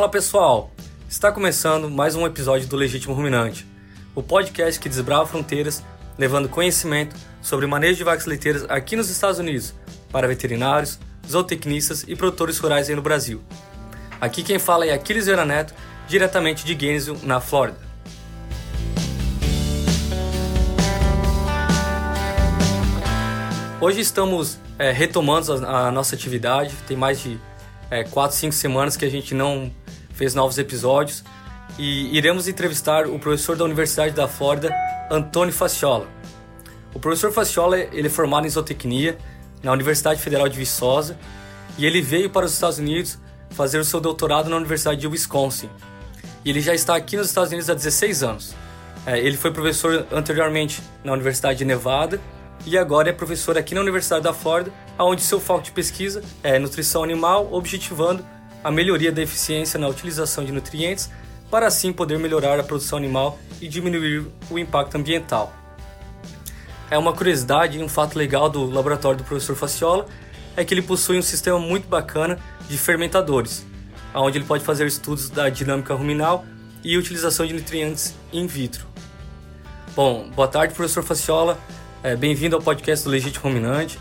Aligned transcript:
Fala 0.00 0.08
pessoal, 0.08 0.70
está 1.10 1.30
começando 1.30 1.90
mais 1.90 2.14
um 2.14 2.24
episódio 2.24 2.66
do 2.66 2.74
Legítimo 2.74 3.12
Ruminante, 3.12 3.66
o 4.14 4.22
podcast 4.22 4.80
que 4.80 4.88
desbrava 4.88 5.26
fronteiras, 5.26 5.84
levando 6.16 6.48
conhecimento 6.48 7.14
sobre 7.42 7.66
manejo 7.66 7.98
de 7.98 8.04
vacas 8.04 8.24
leiteiras 8.24 8.64
aqui 8.70 8.96
nos 8.96 9.10
Estados 9.10 9.38
Unidos 9.38 9.74
para 10.10 10.26
veterinários, 10.26 10.98
zootecnistas 11.28 12.02
e 12.08 12.16
produtores 12.16 12.56
rurais 12.56 12.88
aí 12.88 12.96
no 12.96 13.02
Brasil. 13.02 13.42
Aqui 14.18 14.42
quem 14.42 14.58
fala 14.58 14.86
é 14.86 14.94
Aquiles 14.94 15.26
Vera 15.26 15.44
Neto, 15.44 15.74
diretamente 16.08 16.64
de 16.64 16.74
Gainesville, 16.74 17.20
na 17.22 17.38
Flórida. 17.38 17.78
Hoje 23.78 24.00
estamos 24.00 24.58
é, 24.78 24.92
retomando 24.92 25.52
a, 25.52 25.88
a, 25.88 25.92
nossa 25.92 26.14
atividade, 26.14 26.74
tem 26.88 26.96
mais 26.96 27.20
de 27.20 27.38
é, 27.90 28.02
4, 28.04 28.34
5 28.34 28.54
semanas 28.54 28.96
que 28.96 29.04
a 29.04 29.10
gente 29.10 29.34
não 29.34 29.70
fez 30.20 30.34
novos 30.34 30.58
episódios 30.58 31.24
e 31.78 32.14
iremos 32.14 32.46
entrevistar 32.46 33.06
o 33.06 33.18
professor 33.18 33.56
da 33.56 33.64
Universidade 33.64 34.14
da 34.14 34.28
Flórida, 34.28 34.70
Antônio 35.10 35.50
Faciola. 35.50 36.06
O 36.92 37.00
professor 37.00 37.32
Faciola 37.32 37.78
ele 37.78 38.08
é 38.08 38.10
formado 38.10 38.46
em 38.46 38.50
zootecnia 38.50 39.16
na 39.62 39.72
Universidade 39.72 40.20
Federal 40.20 40.46
de 40.46 40.58
Viçosa 40.58 41.18
e 41.78 41.86
ele 41.86 42.02
veio 42.02 42.28
para 42.28 42.44
os 42.44 42.52
Estados 42.52 42.76
Unidos 42.76 43.18
fazer 43.52 43.78
o 43.78 43.84
seu 43.84 43.98
doutorado 43.98 44.50
na 44.50 44.58
Universidade 44.58 45.00
de 45.00 45.06
Wisconsin. 45.06 45.70
E 46.44 46.50
ele 46.50 46.60
já 46.60 46.74
está 46.74 46.94
aqui 46.96 47.16
nos 47.16 47.28
Estados 47.28 47.48
Unidos 47.48 47.70
há 47.70 47.74
16 47.74 48.22
anos. 48.22 48.54
É, 49.06 49.18
ele 49.18 49.38
foi 49.38 49.50
professor 49.50 50.06
anteriormente 50.12 50.82
na 51.02 51.14
Universidade 51.14 51.60
de 51.60 51.64
Nevada 51.64 52.20
e 52.66 52.76
agora 52.76 53.08
é 53.08 53.12
professor 53.14 53.56
aqui 53.56 53.74
na 53.74 53.80
Universidade 53.80 54.22
da 54.22 54.34
Flórida, 54.34 54.70
onde 54.98 55.22
seu 55.22 55.40
foco 55.40 55.62
de 55.62 55.72
pesquisa 55.72 56.22
é 56.42 56.58
nutrição 56.58 57.02
animal, 57.02 57.48
objetivando 57.50 58.22
a 58.62 58.70
melhoria 58.70 59.10
da 59.10 59.22
eficiência 59.22 59.78
na 59.78 59.88
utilização 59.88 60.44
de 60.44 60.52
nutrientes 60.52 61.10
para 61.50 61.66
assim 61.66 61.92
poder 61.92 62.18
melhorar 62.18 62.58
a 62.60 62.62
produção 62.62 62.98
animal 62.98 63.38
e 63.60 63.68
diminuir 63.68 64.26
o 64.50 64.58
impacto 64.58 64.96
ambiental. 64.96 65.52
É 66.90 66.98
uma 66.98 67.12
curiosidade 67.12 67.78
e 67.78 67.82
um 67.82 67.88
fato 67.88 68.18
legal 68.18 68.48
do 68.48 68.64
laboratório 68.68 69.18
do 69.18 69.24
professor 69.24 69.56
Faciola 69.56 70.06
é 70.56 70.64
que 70.64 70.74
ele 70.74 70.82
possui 70.82 71.18
um 71.18 71.22
sistema 71.22 71.58
muito 71.58 71.88
bacana 71.88 72.38
de 72.68 72.76
fermentadores, 72.76 73.64
onde 74.14 74.38
ele 74.38 74.44
pode 74.44 74.64
fazer 74.64 74.86
estudos 74.86 75.30
da 75.30 75.48
dinâmica 75.48 75.94
ruminal 75.94 76.44
e 76.84 76.96
utilização 76.96 77.46
de 77.46 77.52
nutrientes 77.54 78.14
in 78.32 78.46
vitro. 78.46 78.86
Bom, 79.94 80.30
boa 80.30 80.48
tarde, 80.48 80.74
professor 80.74 81.02
Faciola. 81.02 81.58
É, 82.02 82.16
Bem-vindo 82.16 82.56
ao 82.56 82.62
podcast 82.62 83.04
do 83.04 83.10
Legítimo 83.10 83.44
Ruminante 83.44 83.98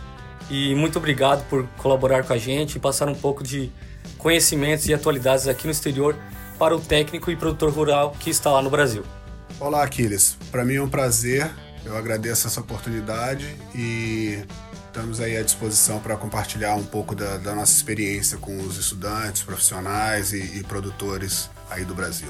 e 0.50 0.74
muito 0.74 0.98
obrigado 0.98 1.48
por 1.50 1.68
colaborar 1.78 2.24
com 2.24 2.34
a 2.34 2.38
gente 2.38 2.76
e 2.76 2.80
passar 2.80 3.08
um 3.08 3.16
pouco 3.16 3.44
de 3.44 3.72
conhecimentos 4.20 4.88
e 4.88 4.94
atualidades 4.94 5.48
aqui 5.48 5.66
no 5.66 5.72
exterior 5.72 6.16
para 6.60 6.76
o 6.76 6.80
técnico 6.80 7.32
e 7.32 7.36
produtor 7.36 7.72
rural 7.72 8.14
que 8.20 8.30
está 8.30 8.52
lá 8.52 8.62
no 8.62 8.70
Brasil. 8.70 9.04
Olá, 9.60 9.84
Aquiles. 9.84 10.38
Para 10.52 10.64
mim 10.64 10.76
é 10.76 10.82
um 10.82 10.90
prazer. 10.90 11.50
Eu 11.86 11.98
agradeço 11.98 12.46
essa 12.46 12.60
oportunidade 12.60 13.56
e 13.74 14.44
estamos 14.88 15.22
aí 15.22 15.38
à 15.38 15.42
disposição 15.42 16.00
para 16.00 16.18
compartilhar 16.18 16.76
um 16.76 16.84
pouco 16.84 17.16
da, 17.16 17.38
da, 17.38 17.56
nossa 17.56 17.72
experiência 17.72 18.38
com 18.38 18.58
os 18.60 18.78
estudantes, 18.78 19.42
profissionais 19.42 20.34
e, 20.34 20.60
e 20.60 20.64
produtores 20.64 21.50
aí 21.70 21.86
do 21.86 21.96
Brasil. 21.96 22.30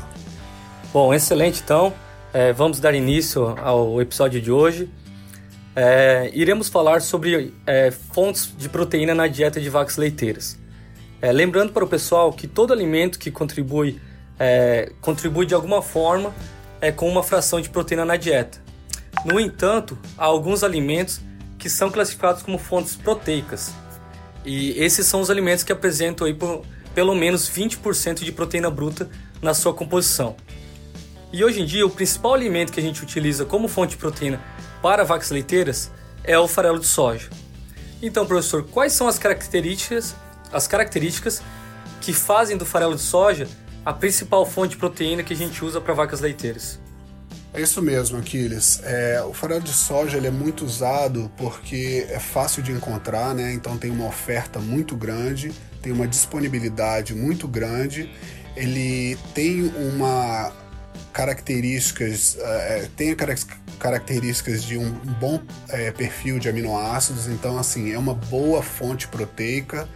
Bom, 0.94 1.12
excelente. 1.14 1.62
Então, 1.64 1.94
é, 2.32 2.54
vamos 2.54 2.80
dar 2.80 2.94
início 2.94 3.56
ao 3.60 4.00
episódio 4.00 4.40
de 4.40 4.52
hoje. 4.52 4.90
É, 5.76 6.30
iremos 6.34 6.70
falar 6.70 7.02
sobre 7.02 7.54
é, 7.66 7.90
fontes 7.90 8.54
de 8.56 8.70
proteína 8.70 9.16
na 9.16 9.28
dieta 9.28 9.60
de 9.60 9.70
vacas 9.70 9.98
leiteiras. 9.98 10.60
É, 11.22 11.32
lembrando 11.32 11.74
para 11.74 11.84
o 11.84 11.88
pessoal 11.88 12.32
que 12.32 12.48
todo 12.48 12.72
alimento 12.72 13.20
que 13.20 13.30
contribui, 13.30 14.00
é, 14.40 14.92
contribui 15.02 15.46
de 15.46 15.54
alguma 15.54 15.82
forma 15.82 16.34
é, 16.80 16.92
com 16.92 17.10
uma 17.10 17.24
fração 17.24 17.60
de 17.60 17.70
proteína 17.70 18.06
na 18.06 18.16
dieta. 18.16 18.60
No 19.26 19.40
entanto, 19.40 19.98
há 20.18 20.26
alguns 20.26 20.64
alimentos 20.64 21.20
que 21.58 21.70
são 21.70 21.92
classificados 21.92 22.42
como 22.42 22.58
fontes 22.58 22.96
proteicas. 22.96 23.74
E 24.46 24.72
esses 24.82 25.06
são 25.06 25.20
os 25.20 25.30
alimentos 25.30 25.64
que 25.64 25.74
apresentam 25.74 26.26
aí 26.26 26.34
por, 26.34 26.64
pelo 26.96 27.14
menos 27.14 27.50
20% 27.50 28.24
de 28.24 28.32
proteína 28.32 28.70
bruta 28.70 29.10
na 29.42 29.54
sua 29.54 29.74
composição. 29.74 30.38
E 31.34 31.44
hoje 31.44 31.62
em 31.62 31.66
dia, 31.66 31.86
o 31.86 31.90
principal 31.90 32.34
alimento 32.34 32.72
que 32.72 32.80
a 32.80 32.84
gente 32.84 33.04
utiliza 33.04 33.44
como 33.44 33.68
fonte 33.68 33.92
de 33.92 33.98
proteína 33.98 34.42
para 34.82 35.04
vacas 35.04 35.30
leiteiras 35.30 35.92
é 36.24 36.40
o 36.40 36.48
farelo 36.48 36.80
de 36.80 36.88
soja. 36.88 37.30
Então, 38.02 38.26
professor, 38.26 38.64
quais 38.64 38.94
são 38.94 39.08
as 39.08 39.20
características 39.20 40.16
as 40.52 40.68
características 40.68 41.42
que 42.02 42.14
fazem 42.14 42.58
do 42.58 42.66
farelo 42.66 42.96
de 42.96 43.02
soja 43.02 43.48
a 43.86 43.94
principal 43.94 44.46
fonte 44.46 44.72
de 44.72 44.78
proteína 44.78 45.24
que 45.24 45.34
a 45.34 45.36
gente 45.36 45.64
usa 45.64 45.80
para 45.82 45.94
vacas 45.94 46.20
leiteiras. 46.20 46.80
É 47.52 47.62
isso 47.62 47.82
mesmo, 47.82 48.18
Aquiles. 48.18 48.80
É, 48.84 49.24
o 49.24 49.34
farelo 49.34 49.62
de 49.62 49.74
soja 49.74 50.18
ele 50.18 50.28
é 50.28 50.32
muito 50.32 50.64
usado 50.64 51.32
porque 51.36 52.06
é 52.10 52.20
fácil 52.20 52.62
de 52.62 52.72
encontrar, 52.72 53.34
né? 53.34 53.52
então 53.54 53.78
tem 53.78 53.90
uma 53.90 54.06
oferta 54.06 54.60
muito 54.60 54.96
grande, 54.96 55.52
tem 55.82 55.92
uma 55.92 56.08
disponibilidade 56.08 57.16
muito 57.16 57.48
grande, 57.48 58.12
ele 58.56 59.18
tem 59.34 59.64
uma 59.76 60.54
características, 61.12 62.38
é, 62.40 62.88
tem 62.96 63.16
características 63.80 64.64
de 64.64 64.78
um 64.78 64.92
bom 65.20 65.42
é, 65.70 65.92
perfil 65.92 66.38
de 66.38 66.48
aminoácidos, 66.48 67.28
então 67.28 67.58
assim 67.58 67.92
é 67.92 67.98
uma 67.98 68.14
boa 68.14 68.62
fonte 68.62 69.08
proteica 69.08 69.90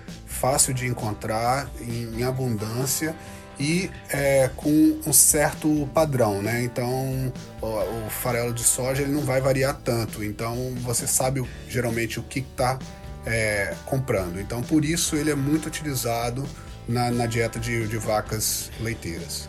fácil 0.43 0.73
de 0.73 0.85
encontrar, 0.87 1.69
em, 1.79 2.19
em 2.19 2.23
abundância 2.23 3.15
e 3.57 3.89
é, 4.09 4.49
com 4.57 4.99
um 5.07 5.13
certo 5.13 5.89
padrão, 5.93 6.41
né? 6.41 6.61
Então 6.63 7.31
o, 7.61 7.67
o, 8.07 8.09
farelo 8.09 8.53
de 8.53 8.61
soja 8.61 9.03
ele 9.03 9.13
não 9.13 9.21
vai 9.21 9.39
variar 9.39 9.79
tanto, 9.81 10.21
então 10.21 10.73
você 10.81 11.07
sabe 11.07 11.41
geralmente 11.69 12.19
o 12.19 12.23
que 12.23 12.39
está 12.39 12.77
é, 13.25 13.73
comprando. 13.85 14.37
Então 14.37 14.61
por 14.61 14.83
isso 14.83 15.15
ele 15.15 15.31
é 15.31 15.35
muito 15.35 15.67
utilizado 15.67 16.43
na, 16.89 17.09
na 17.09 17.25
dieta 17.25 17.57
de, 17.57 17.87
de, 17.87 17.97
vacas 17.97 18.69
leiteiras. 18.81 19.47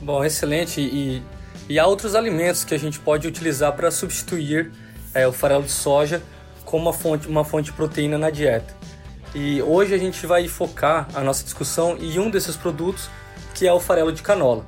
Bom, 0.00 0.24
excelente. 0.24 0.80
E, 0.80 1.22
e 1.68 1.78
há 1.78 1.86
outros 1.86 2.14
alimentos 2.14 2.64
que 2.64 2.74
a 2.74 2.78
gente 2.78 2.98
pode 2.98 3.28
utilizar 3.28 3.74
para 3.74 3.90
substituir 3.90 4.72
é, 5.12 5.28
o 5.28 5.34
farelo 5.34 5.64
de 5.64 5.72
soja 5.72 6.22
como 6.64 6.84
uma 6.84 6.94
fonte, 6.94 7.28
uma 7.28 7.44
fonte 7.44 7.66
de 7.66 7.72
proteína 7.72 8.16
na 8.16 8.30
dieta. 8.30 8.87
E 9.34 9.60
hoje 9.62 9.94
a 9.94 9.98
gente 9.98 10.26
vai 10.26 10.48
focar 10.48 11.08
a 11.14 11.20
nossa 11.20 11.44
discussão 11.44 11.96
em 11.98 12.18
um 12.18 12.30
desses 12.30 12.56
produtos, 12.56 13.10
que 13.54 13.66
é 13.66 13.72
o 13.72 13.80
farelo 13.80 14.12
de 14.12 14.22
canola. 14.22 14.64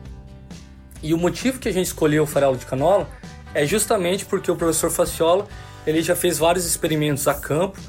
E 1.03 1.15
o 1.15 1.19
motivo 1.19 1.59
que 1.59 1.69
a 1.69 1.73
gente 1.73 1.87
escolheu 1.87 2.25
o 2.25 2.27
farelo 2.27 2.57
de 2.57 2.67
canola 2.67 3.09
é 3.55 3.67
justamente 3.67 4.27
porque 4.27 4.51
o 4.51 4.57
professor 4.57 4.91
Faciola 4.91 5.47
ele 5.87 6.03
já 6.03 6.15
fez 6.15 6.39
vários 6.39 6.67
experimentos 6.67 7.27
a 7.27 7.35
campo 7.35 7.81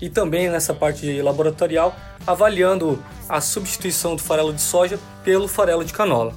e 0.00 0.08
também 0.08 0.48
nessa 0.48 0.72
parte 0.72 1.20
laboratorial 1.20 1.94
avaliando 2.26 3.02
a 3.28 3.40
substituição 3.40 4.14
do 4.14 4.22
farelo 4.22 4.52
de 4.52 4.60
soja 4.60 4.98
pelo 5.24 5.48
farelo 5.48 5.84
de 5.84 5.92
canola. 5.92 6.34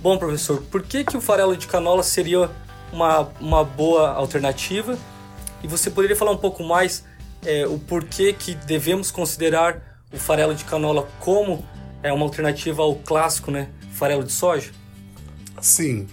Bom, 0.00 0.16
professor, 0.16 0.62
por 0.62 0.82
que, 0.82 1.04
que 1.04 1.16
o 1.16 1.20
farelo 1.20 1.56
de 1.56 1.66
canola 1.66 2.02
seria 2.02 2.50
uma, 2.92 3.28
uma 3.40 3.64
boa 3.64 4.10
alternativa? 4.10 4.96
E 5.62 5.68
você 5.68 5.90
poderia 5.90 6.16
falar 6.16 6.32
um 6.32 6.36
pouco 6.36 6.62
mais 6.64 7.04
é, 7.44 7.66
o 7.66 7.78
porquê 7.78 8.32
que 8.32 8.54
devemos 8.54 9.10
considerar 9.10 10.00
o 10.12 10.18
farelo 10.18 10.54
de 10.54 10.64
canola 10.64 11.08
como 11.20 11.64
é 12.02 12.12
uma 12.12 12.24
alternativa 12.24 12.82
ao 12.82 12.96
clássico, 12.96 13.50
né, 13.50 13.68
farelo 13.92 14.24
de 14.24 14.32
soja? 14.32 14.70
Sim. 15.60 16.06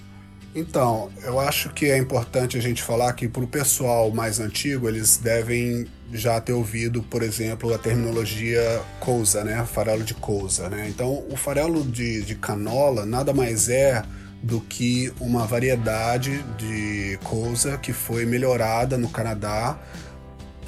Então, 0.54 1.12
eu 1.24 1.40
acho 1.40 1.70
que 1.70 1.86
é 1.86 1.98
importante 1.98 2.58
a 2.58 2.62
gente 2.62 2.82
falar 2.82 3.14
que 3.14 3.28
para 3.28 3.44
o 3.44 3.48
pessoal 3.48 4.10
mais 4.12 4.40
antigo, 4.40 4.90
eles 4.90 5.18
devem 5.18 5.88
já 6.12 6.42
ter 6.42 6.54
ouvido, 6.54 7.04
por 7.04 7.22
exemplo, 7.22 7.72
a 7.74 7.78
terminologia 7.78 8.82
cousa, 9.00 9.44
né? 9.44 9.64
Farelo 9.66 10.04
de 10.04 10.16
cousa, 10.16 10.68
né? 10.68 10.88
Então, 10.90 11.24
o 11.30 11.38
farelo 11.38 11.84
de, 11.84 12.24
de 12.24 12.34
canola 12.34 13.06
nada 13.06 13.32
mais 13.32 13.70
é 13.70 14.04
do 14.42 14.60
que 14.62 15.14
uma 15.20 15.46
variedade 15.46 16.44
de 16.58 17.20
cousa 17.24 17.78
que 17.78 17.94
foi 17.94 18.26
melhorada 18.26 18.98
no 18.98 19.10
Canadá 19.10 19.78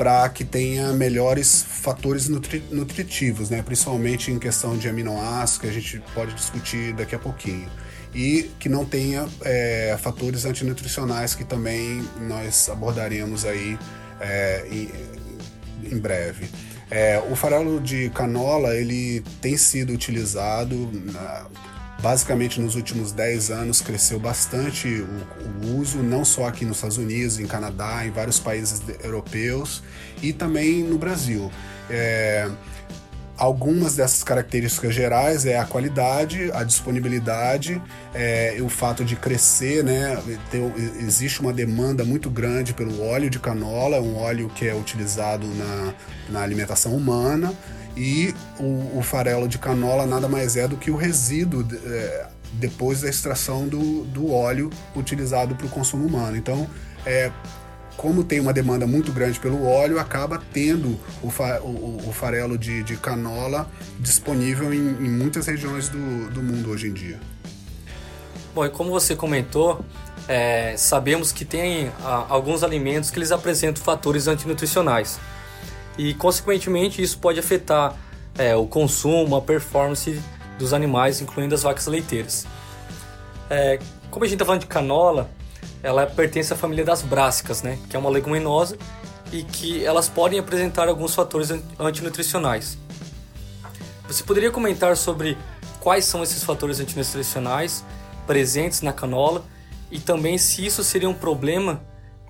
para 0.01 0.27
que 0.29 0.43
tenha 0.43 0.91
melhores 0.93 1.61
fatores 1.61 2.27
nutri 2.27 2.63
nutritivos, 2.71 3.51
né? 3.51 3.61
principalmente 3.61 4.31
em 4.31 4.39
questão 4.39 4.75
de 4.75 4.89
aminoácidos, 4.89 5.61
que 5.61 5.67
a 5.67 5.71
gente 5.71 6.01
pode 6.15 6.33
discutir 6.33 6.91
daqui 6.93 7.13
a 7.13 7.19
pouquinho. 7.19 7.69
E 8.11 8.49
que 8.59 8.67
não 8.67 8.83
tenha 8.83 9.27
é, 9.43 9.95
fatores 10.01 10.43
antinutricionais, 10.43 11.35
que 11.35 11.43
também 11.43 12.03
nós 12.19 12.67
abordaremos 12.67 13.45
aí 13.45 13.77
é, 14.19 14.65
em, 14.71 14.89
em, 15.83 15.99
breve. 15.99 16.49
É, 16.89 17.21
o 17.29 17.35
farelo 17.35 17.79
de 17.79 18.09
canola 18.09 18.75
ele 18.75 19.23
tem 19.39 19.55
sido 19.55 19.93
utilizado 19.93 20.89
na, 21.13 21.45
basicamente 22.01 22.59
nos 22.59 22.75
últimos 22.75 23.11
10 23.11 23.51
anos 23.51 23.81
cresceu 23.81 24.19
bastante 24.19 24.87
o, 24.87 25.65
o, 25.65 25.77
uso, 25.79 25.99
não 25.99 26.25
só 26.25 26.47
aqui 26.47 26.65
nos 26.65 26.77
Estados 26.77 26.97
Unidos, 26.97 27.39
em 27.39 27.45
Canadá, 27.45 28.05
em 28.05 28.11
vários 28.11 28.39
países 28.39 28.81
europeus 29.03 29.83
e 30.21 30.33
também 30.33 30.83
no 30.83 30.97
Brasil. 30.97 31.51
É, 31.89 32.49
algumas 33.37 33.95
dessas 33.95 34.23
características 34.23 34.93
gerais 34.93 35.45
é 35.45 35.57
a 35.57 35.65
qualidade, 35.65 36.51
a 36.53 36.63
disponibilidade, 36.63 37.81
é, 38.13 38.57
o 38.61 38.69
fato 38.69 39.03
de 39.03 39.15
crescer, 39.15 39.83
né? 39.83 40.21
Ter, 40.49 40.61
existe 40.99 41.41
uma 41.41 41.51
demanda 41.51 42.03
muito 42.03 42.29
grande 42.29 42.73
pelo 42.73 43.03
óleo 43.03 43.29
de 43.29 43.39
canola, 43.39 43.99
um 43.99 44.15
óleo 44.15 44.49
que 44.49 44.67
é 44.67 44.75
utilizado 44.75 45.47
na, 45.47 45.93
na 46.29 46.41
alimentação 46.41 46.95
humana, 46.95 47.53
e 47.95 48.33
o, 48.59 48.99
o 48.99 49.01
farelo 49.01 49.47
de 49.47 49.57
canola 49.57 50.05
nada 50.05 50.27
mais 50.27 50.55
é 50.55 50.67
do 50.67 50.77
que 50.77 50.89
o 50.89 50.95
resíduo 50.95 51.65
é, 51.85 52.27
depois 52.53 53.01
da 53.01 53.09
extração 53.09 53.67
do, 53.67 54.03
do 54.05 54.31
óleo 54.31 54.69
utilizado 54.95 55.55
para 55.55 55.65
o 55.65 55.69
consumo 55.69 56.05
humano. 56.05 56.35
Então, 56.37 56.67
é, 57.05 57.31
como 57.97 58.23
tem 58.23 58.39
uma 58.39 58.53
demanda 58.53 58.87
muito 58.87 59.11
grande 59.11 59.39
pelo 59.39 59.65
óleo, 59.65 59.99
acaba 59.99 60.41
tendo 60.51 60.99
o, 61.21 61.29
fa 61.29 61.59
o, 61.61 62.01
o 62.07 62.11
farelo 62.11 62.57
de, 62.57 62.83
de, 62.83 62.97
canola 62.97 63.69
disponível 63.99 64.73
em, 64.73 64.77
em 64.77 65.09
muitas 65.09 65.45
regiões 65.45 65.89
do, 65.89 66.29
do, 66.31 66.41
mundo 66.41 66.71
hoje 66.71 66.87
em 66.87 66.93
dia. 66.93 67.19
Bom, 68.55 68.65
e 68.65 68.69
como 68.69 68.89
você 68.89 69.15
comentou, 69.15 69.85
é, 70.27 70.75
sabemos 70.77 71.31
que 71.31 71.45
tem 71.45 71.91
a, 72.03 72.25
alguns 72.29 72.63
alimentos 72.63 73.11
que 73.11 73.19
eles 73.19 73.31
apresentam 73.31 73.83
fatores 73.83 74.27
antinutricionais. 74.27 75.19
E, 75.97 76.13
consequentemente, 76.13 77.01
isso 77.01 77.17
pode 77.19 77.39
afetar 77.39 77.95
é, 78.37 78.55
o 78.55 78.65
consumo, 78.65 79.35
a 79.35 79.41
performance 79.41 80.21
dos 80.57 80.73
animais, 80.73 81.21
incluindo 81.21 81.53
as 81.53 81.63
vacas 81.63 81.87
leiteiras. 81.87 82.45
É, 83.49 83.79
como 84.09 84.23
a 84.23 84.27
gente 84.27 84.35
está 84.35 84.45
falando 84.45 84.61
de 84.61 84.67
canola, 84.67 85.29
ela 85.83 86.05
pertence 86.05 86.53
à 86.53 86.55
família 86.55 86.85
das 86.85 87.01
brássicas, 87.01 87.61
né, 87.61 87.77
que 87.89 87.95
é 87.95 87.99
uma 87.99 88.09
leguminosa 88.09 88.77
e 89.31 89.43
que 89.43 89.83
elas 89.85 90.07
podem 90.09 90.39
apresentar 90.39 90.87
alguns 90.87 91.15
fatores 91.15 91.49
antinutricionais. 91.79 92.77
Você 94.07 94.23
poderia 94.23 94.51
comentar 94.51 94.97
sobre 94.97 95.37
quais 95.79 96.05
são 96.05 96.21
esses 96.21 96.43
fatores 96.43 96.79
antinutricionais 96.79 97.83
presentes 98.27 98.81
na 98.81 98.93
canola 98.93 99.43
e 99.89 99.99
também 99.99 100.37
se 100.37 100.65
isso 100.65 100.83
seria 100.83 101.09
um 101.09 101.13
problema 101.13 101.81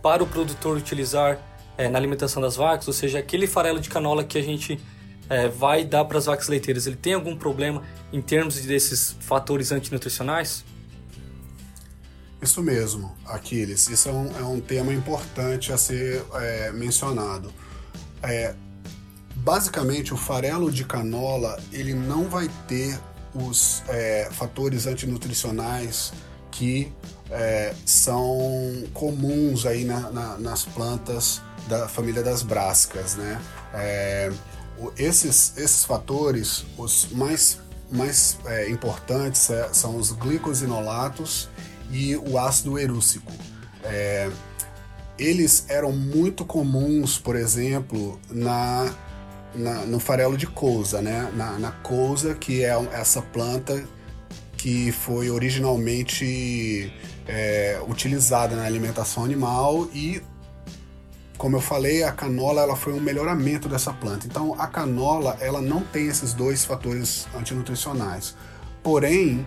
para 0.02 0.24
o 0.24 0.28
produtor 0.28 0.78
utilizar 0.78 1.38
é, 1.78 1.90
na 1.90 1.98
alimentação 1.98 2.42
das 2.42 2.56
vacas, 2.56 2.88
ou 2.88 2.94
seja, 2.94 3.20
aquele 3.20 3.48
farelo 3.48 3.80
de 3.80 3.90
canola 3.90 4.24
que 4.24 4.38
a 4.38 4.44
gente 4.44 4.80
é, 5.30 5.48
vai 5.48 5.84
dar 5.84 6.06
para 6.06 6.18
as 6.18 6.26
vacas 6.26 6.48
leiteiras, 6.48 6.88
ele 6.88 6.96
tem 6.96 7.14
algum 7.14 7.36
problema 7.36 7.82
em 8.12 8.22
termos 8.22 8.56
desses 8.56 9.16
fatores 9.20 9.72
antinutricionais? 9.72 10.66
Isso 12.42 12.62
mesmo, 12.64 13.16
Aquiles. 13.26 13.88
Isso 13.88 14.10
é 14.10 14.12
um, 14.12 14.38
é 14.40 14.44
um 14.44 14.60
tema 14.60 14.94
importante 14.94 15.72
a 15.72 15.78
ser 15.78 16.26
é, 16.34 16.72
mencionado. 16.72 17.54
É, 18.24 18.56
basicamente, 19.36 20.14
o 20.14 20.18
farelo 20.18 20.72
de 20.72 20.84
canola 20.84 21.62
ele 21.72 21.94
não 21.94 22.28
vai 22.28 22.50
ter 22.68 23.00
os 23.34 23.84
é, 23.88 24.28
fatores 24.32 24.88
antinutricionais 24.88 26.12
que 26.50 26.92
é, 27.30 27.74
são 27.86 28.84
comuns 28.94 29.66
aí 29.66 29.86
na, 29.86 30.12
na, 30.12 30.38
nas 30.38 30.66
plantas 30.66 31.42
da 31.68 31.88
família 31.88 32.24
das 32.24 32.44
brásicas, 32.44 33.16
né? 33.16 33.42
É, 33.74 34.32
esses, 34.98 35.54
esses 35.58 35.86
fatores, 35.86 36.66
os 36.78 37.08
mais, 37.12 37.60
mais 37.92 38.38
é, 38.46 38.70
importantes 38.70 39.50
são 39.74 39.96
os 39.96 40.12
glicosinolatos 40.12 41.50
e 41.92 42.16
o 42.16 42.38
ácido 42.38 42.80
erúcico. 42.80 43.32
É, 43.84 44.30
eles 45.18 45.66
eram 45.70 45.92
muito 45.92 46.44
comuns, 46.44 47.18
por 47.18 47.36
exemplo, 47.36 48.20
na, 48.30 48.92
na, 49.54 49.86
no 49.86 50.00
farelo 50.00 50.36
de 50.36 50.48
couza, 50.48 51.02
né? 51.02 51.32
na, 51.36 51.60
na 51.60 51.72
couza, 51.72 52.34
que 52.34 52.64
é 52.64 52.72
essa 52.94 53.22
planta 53.22 53.84
que 54.58 54.92
foi 54.92 55.30
originalmente 55.30 56.94
é, 57.28 57.80
utilizada 57.88 58.56
na 58.56 58.64
alimentação 58.64 59.24
animal 59.24 59.88
e 59.94 60.22
como 61.42 61.56
eu 61.56 61.62
falei, 61.62 62.04
a 62.04 62.12
canola 62.12 62.62
ela 62.62 62.76
foi 62.76 62.94
um 62.94 63.00
melhoramento 63.00 63.68
dessa 63.68 63.92
planta. 63.92 64.28
Então 64.28 64.54
a 64.62 64.68
canola 64.68 65.36
ela 65.42 65.60
não 65.60 65.82
tem 65.82 66.06
esses 66.06 66.36
dois 66.36 66.64
fatores 66.64 67.28
antinutricionais. 67.36 68.36
Porém, 68.84 69.44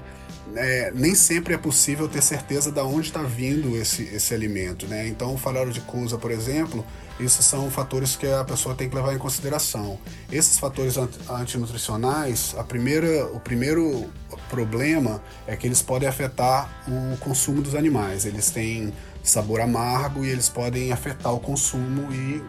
é, 0.56 0.90
nem 0.92 1.14
sempre 1.14 1.54
é 1.54 1.56
possível 1.56 2.08
ter 2.08 2.20
certeza 2.20 2.72
de 2.72 2.80
onde 2.80 3.06
está 3.06 3.22
vindo 3.22 3.76
esse, 3.76 4.02
esse 4.12 4.34
alimento. 4.34 4.88
Né? 4.88 5.06
Então, 5.06 5.34
o 5.34 5.38
farelo 5.38 5.70
de 5.70 5.80
cousa, 5.82 6.18
por 6.18 6.32
exemplo, 6.32 6.84
esses 7.20 7.44
são 7.46 7.70
fatores 7.70 8.16
que 8.16 8.26
a 8.26 8.42
pessoa 8.42 8.74
tem 8.74 8.88
que 8.88 8.96
levar 8.96 9.14
em 9.14 9.18
consideração. 9.18 9.96
Esses 10.32 10.58
fatores 10.58 10.96
antinutricionais, 11.30 12.56
a 12.58 12.64
primeira, 12.64 13.26
o 13.26 13.38
primeiro 13.38 14.10
problema 14.50 15.22
é 15.46 15.54
que 15.54 15.64
eles 15.64 15.80
podem 15.80 16.08
afetar 16.08 16.68
o 16.88 17.16
consumo 17.18 17.62
dos 17.62 17.76
animais. 17.76 18.26
Eles 18.26 18.50
têm 18.50 18.92
sabor 19.24 19.60
amargo 19.60 20.24
e 20.24 20.28
eles 20.28 20.48
podem 20.48 20.92
afetar 20.92 21.32
o 21.32 21.40
consumo 21.40 22.12
e, 22.12 22.42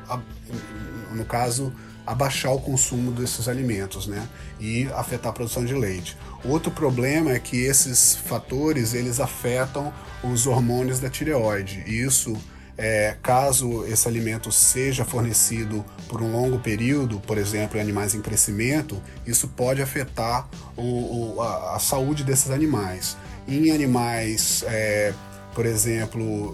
no 1.16 1.26
caso, 1.26 1.74
abaixar 2.06 2.54
o 2.54 2.60
consumo 2.60 3.12
desses 3.12 3.48
alimentos, 3.48 4.06
né? 4.06 4.28
E 4.60 4.88
afetar 4.94 5.32
a 5.32 5.34
produção 5.34 5.66
de 5.66 5.74
leite. 5.74 6.16
Outro 6.44 6.70
problema 6.70 7.32
é 7.32 7.40
que 7.40 7.58
esses 7.58 8.16
fatores 8.16 8.94
eles 8.94 9.20
afetam 9.20 9.92
os 10.24 10.46
hormônios 10.46 11.00
da 11.00 11.10
tireoide. 11.10 11.84
E 11.88 12.02
isso, 12.02 12.38
é, 12.78 13.16
caso 13.24 13.86
esse 13.88 14.08
alimento 14.08 14.52
seja 14.52 15.04
fornecido 15.04 15.84
por 16.08 16.22
um 16.22 16.32
longo 16.32 16.60
período, 16.60 17.20
por 17.22 17.38
exemplo, 17.38 17.78
em 17.78 17.82
animais 17.82 18.14
em 18.14 18.22
crescimento, 18.22 19.02
isso 19.26 19.48
pode 19.48 19.82
afetar 19.82 20.48
o, 20.76 21.36
o, 21.36 21.42
a, 21.42 21.76
a, 21.76 21.80
saúde 21.80 22.24
desses 22.24 22.52
animais. 22.52 23.18
Em 23.48 23.72
animais 23.72 24.64
é, 24.68 25.14
por 25.56 25.66
exemplo, 25.66 26.54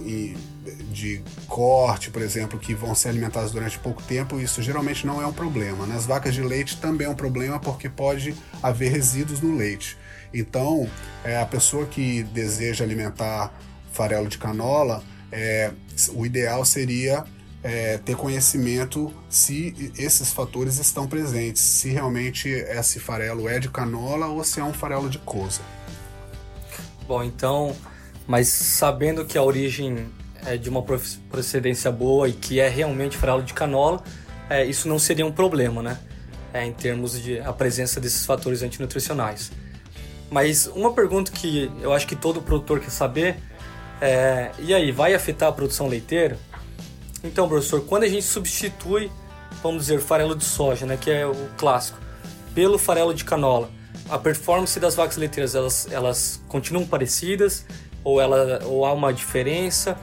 de 0.91 1.23
corte, 1.47 2.11
por 2.11 2.21
exemplo, 2.21 2.59
que 2.59 2.75
vão 2.75 2.93
ser 2.93 3.09
alimentados 3.09 3.51
durante 3.51 3.79
pouco 3.79 4.01
tempo, 4.03 4.39
isso 4.39 4.61
geralmente 4.61 5.07
não 5.07 5.19
é 5.19 5.25
um 5.25 5.33
problema. 5.33 5.87
Nas 5.87 6.05
vacas 6.05 6.35
de 6.35 6.43
leite 6.43 6.77
também 6.77 7.07
é 7.07 7.09
um 7.09 7.15
problema 7.15 7.59
porque 7.59 7.89
pode 7.89 8.35
haver 8.61 8.91
resíduos 8.91 9.41
no 9.41 9.57
leite. 9.57 9.97
Então, 10.31 10.87
é, 11.23 11.41
a 11.41 11.45
pessoa 11.47 11.87
que 11.87 12.21
deseja 12.23 12.85
alimentar 12.85 13.51
farelo 13.91 14.27
de 14.27 14.37
canola, 14.37 15.03
é, 15.31 15.71
o 16.13 16.23
ideal 16.23 16.63
seria 16.63 17.25
é, 17.63 17.97
ter 17.97 18.15
conhecimento 18.15 19.11
se 19.27 19.91
esses 19.97 20.31
fatores 20.31 20.77
estão 20.77 21.07
presentes, 21.07 21.63
se 21.63 21.89
realmente 21.89 22.47
esse 22.49 22.99
farelo 22.99 23.49
é 23.49 23.57
de 23.57 23.67
canola 23.67 24.27
ou 24.27 24.43
se 24.43 24.59
é 24.59 24.63
um 24.63 24.73
farelo 24.73 25.09
de 25.09 25.17
cousa. 25.17 25.61
Bom, 27.07 27.23
então 27.23 27.75
mas 28.31 28.47
sabendo 28.47 29.25
que 29.25 29.37
a 29.37 29.43
origem 29.43 30.07
é 30.45 30.55
de 30.55 30.69
uma 30.69 30.81
procedência 30.81 31.91
boa 31.91 32.29
e 32.29 32.31
que 32.31 32.61
é 32.61 32.69
realmente 32.69 33.17
farelo 33.17 33.43
de 33.43 33.53
canola, 33.53 34.01
é, 34.49 34.63
isso 34.63 34.87
não 34.87 34.97
seria 34.97 35.25
um 35.25 35.33
problema, 35.33 35.83
né? 35.83 35.99
É, 36.53 36.65
em 36.65 36.71
termos 36.71 37.21
de 37.21 37.41
a 37.41 37.51
presença 37.51 37.99
desses 37.99 38.25
fatores 38.25 38.63
antinutricionais. 38.63 39.51
Mas 40.29 40.65
uma 40.67 40.93
pergunta 40.93 41.29
que 41.29 41.69
eu 41.81 41.91
acho 41.91 42.07
que 42.07 42.15
todo 42.15 42.41
produtor 42.41 42.79
quer 42.79 42.89
saber 42.89 43.35
é: 43.99 44.51
e 44.59 44.73
aí, 44.73 44.93
vai 44.93 45.13
afetar 45.13 45.49
a 45.49 45.51
produção 45.51 45.89
leiteira? 45.89 46.39
Então, 47.25 47.49
professor, 47.49 47.81
quando 47.81 48.03
a 48.03 48.07
gente 48.07 48.23
substitui, 48.23 49.11
vamos 49.61 49.81
dizer, 49.81 49.99
farelo 49.99 50.37
de 50.37 50.45
soja, 50.45 50.85
né, 50.85 50.95
que 50.95 51.11
é 51.11 51.27
o 51.27 51.35
clássico, 51.57 51.99
pelo 52.55 52.77
farelo 52.77 53.13
de 53.13 53.25
canola, 53.25 53.69
a 54.09 54.17
performance 54.17 54.79
das 54.79 54.95
vacas 54.95 55.17
leiteiras 55.17 55.53
elas, 55.53 55.91
elas 55.91 56.41
continuam 56.47 56.87
parecidas? 56.87 57.65
Ou, 58.03 58.21
ela, 58.21 58.59
ou 58.65 58.85
há 58.85 58.93
uma 58.93 59.13
diferença? 59.13 59.97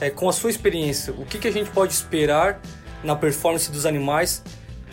É, 0.00 0.08
com 0.08 0.28
a 0.28 0.32
sua 0.32 0.50
experiência, 0.50 1.12
o 1.12 1.26
que, 1.26 1.38
que 1.38 1.48
a 1.48 1.52
gente 1.52 1.70
pode 1.70 1.92
esperar 1.92 2.60
na 3.02 3.16
performance 3.16 3.70
dos 3.70 3.84
animais 3.84 4.42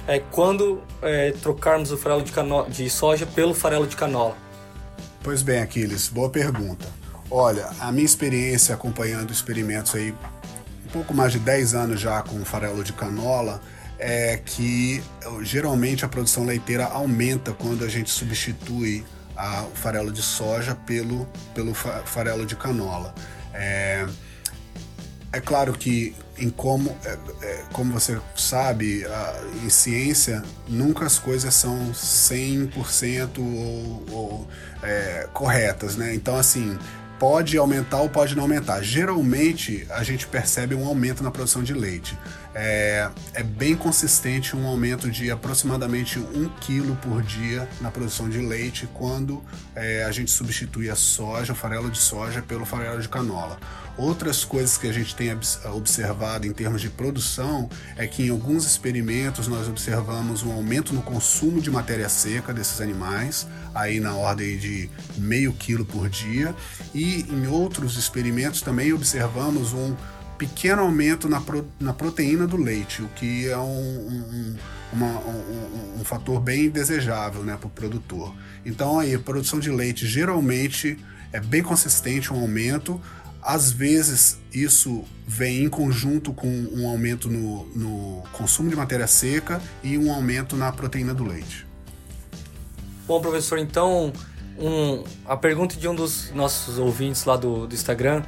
é, 0.08 0.20
quando 0.20 0.82
é, 1.02 1.32
trocarmos 1.32 1.92
o 1.92 1.98
farelo 1.98 2.24
de, 2.24 2.32
de 2.70 2.90
soja 2.90 3.26
pelo 3.26 3.54
farelo 3.54 3.86
de 3.86 3.96
canola? 3.96 4.36
Pois 5.24 5.42
bem, 5.42 5.62
Aquiles, 5.62 6.08
boa 6.08 6.30
pergunta. 6.30 6.86
Olha, 7.30 7.70
a 7.80 7.92
minha 7.92 8.06
experiência 8.06 8.74
acompanhando 8.74 9.32
experimentos 9.32 9.94
aí, 9.96 10.12
um 10.12 10.90
pouco 10.92 11.14
mais 11.14 11.34
de 11.34 11.40
10 11.40 11.74
anos 11.74 12.00
já 12.00 12.22
com 12.22 12.44
farelo 12.46 12.84
de 12.84 12.94
canola, 12.94 13.62
é 14.00 14.38
que 14.38 15.04
geralmente 15.42 16.06
a 16.06 16.08
produção 16.08 16.46
leiteira 16.46 16.86
aumenta 16.86 17.52
quando 17.52 17.84
a 17.84 17.90
gente 17.90 18.10
substitui 18.10 19.04
a, 19.38 19.64
o 19.64 19.76
farelo 19.76 20.12
de 20.12 20.22
soja 20.22 20.76
pelo, 20.76 21.28
pelo 21.54 21.74
farelo 21.74 22.46
de 22.46 22.56
canola. 22.56 23.14
É, 23.54 24.06
é 25.32 25.40
claro 25.40 25.74
que, 25.74 26.16
em 26.38 26.50
como, 26.50 26.96
é, 27.06 27.18
é, 27.42 27.64
como 27.72 27.94
você 27.94 28.20
sabe, 28.36 29.06
a, 29.06 29.42
em 29.64 29.70
ciência, 29.70 30.44
nunca 30.68 31.06
as 31.06 31.20
coisas 31.20 31.54
são 31.54 31.92
100% 31.92 33.38
ou, 33.40 34.06
ou 34.12 34.48
é, 34.82 35.28
corretas, 35.34 35.96
né? 35.96 36.14
Então, 36.16 36.38
assim, 36.38 36.78
pode 37.20 37.58
aumentar 37.58 38.02
ou 38.02 38.10
pode 38.10 38.36
não 38.36 38.44
aumentar. 38.44 38.82
Geralmente 38.82 39.86
a 39.90 40.04
gente 40.04 40.28
percebe 40.28 40.76
um 40.76 40.86
aumento 40.86 41.24
na 41.24 41.32
produção 41.32 41.64
de 41.64 41.74
leite. 41.74 42.18
É, 42.54 43.10
é 43.34 43.44
bem 43.44 43.76
consistente 43.76 44.56
um 44.56 44.66
aumento 44.66 45.12
de 45.12 45.30
aproximadamente 45.30 46.18
um 46.20 46.50
quilo 46.60 46.96
por 46.98 47.22
dia 47.22 47.68
na 47.80 47.92
produção 47.92 48.30
de 48.30 48.40
leite 48.40 48.88
quando 48.94 49.44
é, 49.76 50.04
a 50.04 50.12
gente 50.12 50.32
substitui 50.32 50.90
a 50.90 50.96
soja, 50.96 51.54
o 51.54 51.56
farelo 51.56 51.92
de 51.92 52.00
soja, 52.00 52.42
pelo 52.42 52.66
farelo 52.66 53.00
de 53.02 53.10
canola. 53.10 53.60
Outras 53.98 54.46
coisas 54.46 54.78
que 54.78 54.88
a 54.88 54.94
gente 54.94 55.16
tem 55.16 55.36
observado 55.74 56.46
em 56.46 56.54
termos 56.54 56.82
de 56.82 56.90
produção 56.90 57.68
é 57.96 58.06
que 58.06 58.24
em 58.24 58.30
alguns 58.30 58.64
experimentos 58.64 59.48
nós 59.48 59.68
observamos 59.68 60.44
um 60.44 60.52
aumento 60.52 60.94
no 60.94 61.02
consumo 61.02 61.60
de 61.60 61.72
matéria 61.72 62.08
seca 62.08 62.54
desses 62.54 62.80
animais, 62.80 63.48
aí 63.74 64.00
na 64.00 64.14
ordem 64.14 64.58
de 64.58 64.90
meio 65.18 65.52
quilo 65.52 65.84
por 65.84 66.10
dia, 66.10 66.56
e 66.94 67.22
em 67.22 67.48
outros 67.48 67.98
experimentos 67.98 68.62
também 68.62 68.94
observamos 68.94 69.74
um 69.74 69.96
pequeno 70.38 70.84
aumento 70.84 71.28
na, 71.28 71.42
pro, 71.42 71.68
na 71.80 71.92
proteína 71.92 72.46
do 72.46 72.58
leite, 72.58 73.02
o 73.02 73.08
que 73.10 73.48
é 73.48 73.58
um, 73.58 73.64
um, 73.64 74.56
uma, 74.94 75.08
um, 75.08 76.02
um 76.02 76.06
fator 76.06 76.40
bem 76.40 76.70
desejável 76.70 77.44
né, 77.44 77.58
para 77.58 77.68
o 77.68 77.72
produtor. 77.72 78.36
Então 78.64 79.00
aí, 79.00 79.16
a 79.16 79.20
produção 79.20 79.60
de 79.60 79.72
leite 79.72 80.06
geralmente 80.06 80.98
é 81.34 81.40
bem 81.40 81.64
consistente 81.64 82.32
um 82.32 82.40
aumento, 82.40 83.02
às 83.48 83.72
vezes, 83.72 84.38
isso 84.54 85.06
vem 85.26 85.64
em 85.64 85.70
conjunto 85.70 86.34
com 86.34 86.50
um 86.74 86.86
aumento 86.90 87.30
no, 87.30 87.66
no 87.68 88.24
consumo 88.34 88.70
de 88.70 88.76
matéria 88.76 89.08
seca 89.08 89.62
e 89.82 89.98
um 89.98 90.12
aumento 90.12 90.58
na 90.58 90.70
proteína 90.70 91.14
do 91.14 91.24
leite. 91.24 91.66
Bom, 93.08 93.22
professor, 93.22 93.58
então, 93.58 94.12
um, 94.60 95.02
a 95.26 95.38
pergunta 95.38 95.78
de 95.78 95.88
um 95.88 95.96
dos 95.96 96.30
nossos 96.32 96.78
ouvintes 96.78 97.24
lá 97.24 97.38
do, 97.38 97.66
do 97.68 97.74
Instagram, 97.74 98.22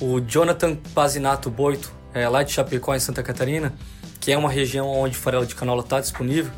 o 0.00 0.22
Jonathan 0.22 0.74
Pazinato 0.94 1.50
Boito, 1.50 1.92
é, 2.14 2.26
lá 2.26 2.42
de 2.42 2.52
Chapecó, 2.52 2.94
em 2.94 3.00
Santa 3.00 3.22
Catarina, 3.22 3.74
que 4.20 4.32
é 4.32 4.38
uma 4.38 4.48
região 4.48 4.88
onde 4.88 5.14
farelo 5.14 5.44
de 5.44 5.54
canola 5.54 5.82
está 5.82 6.00
disponível, 6.00 6.50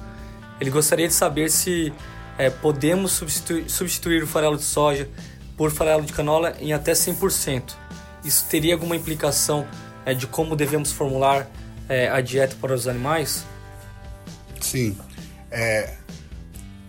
ele 0.60 0.70
gostaria 0.70 1.08
de 1.08 1.14
saber 1.14 1.50
se 1.50 1.92
é, 2.38 2.48
podemos 2.48 3.10
substituir, 3.10 3.68
substituir 3.68 4.22
o 4.22 4.26
farelo 4.28 4.56
de 4.56 4.62
soja 4.62 5.08
por 5.56 5.72
farelo 5.72 6.04
de 6.04 6.12
canola 6.12 6.54
em 6.60 6.72
até 6.72 6.92
100% 6.92 7.82
isso 8.24 8.46
teria 8.48 8.74
alguma 8.74 8.96
implicação 8.96 9.66
é, 10.04 10.14
de 10.14 10.26
como 10.26 10.56
devemos 10.56 10.92
formular 10.92 11.48
é, 11.88 12.08
a 12.08 12.20
dieta 12.20 12.56
para 12.60 12.74
os 12.74 12.88
animais? 12.88 13.44
Sim. 14.60 14.96
É... 15.50 15.94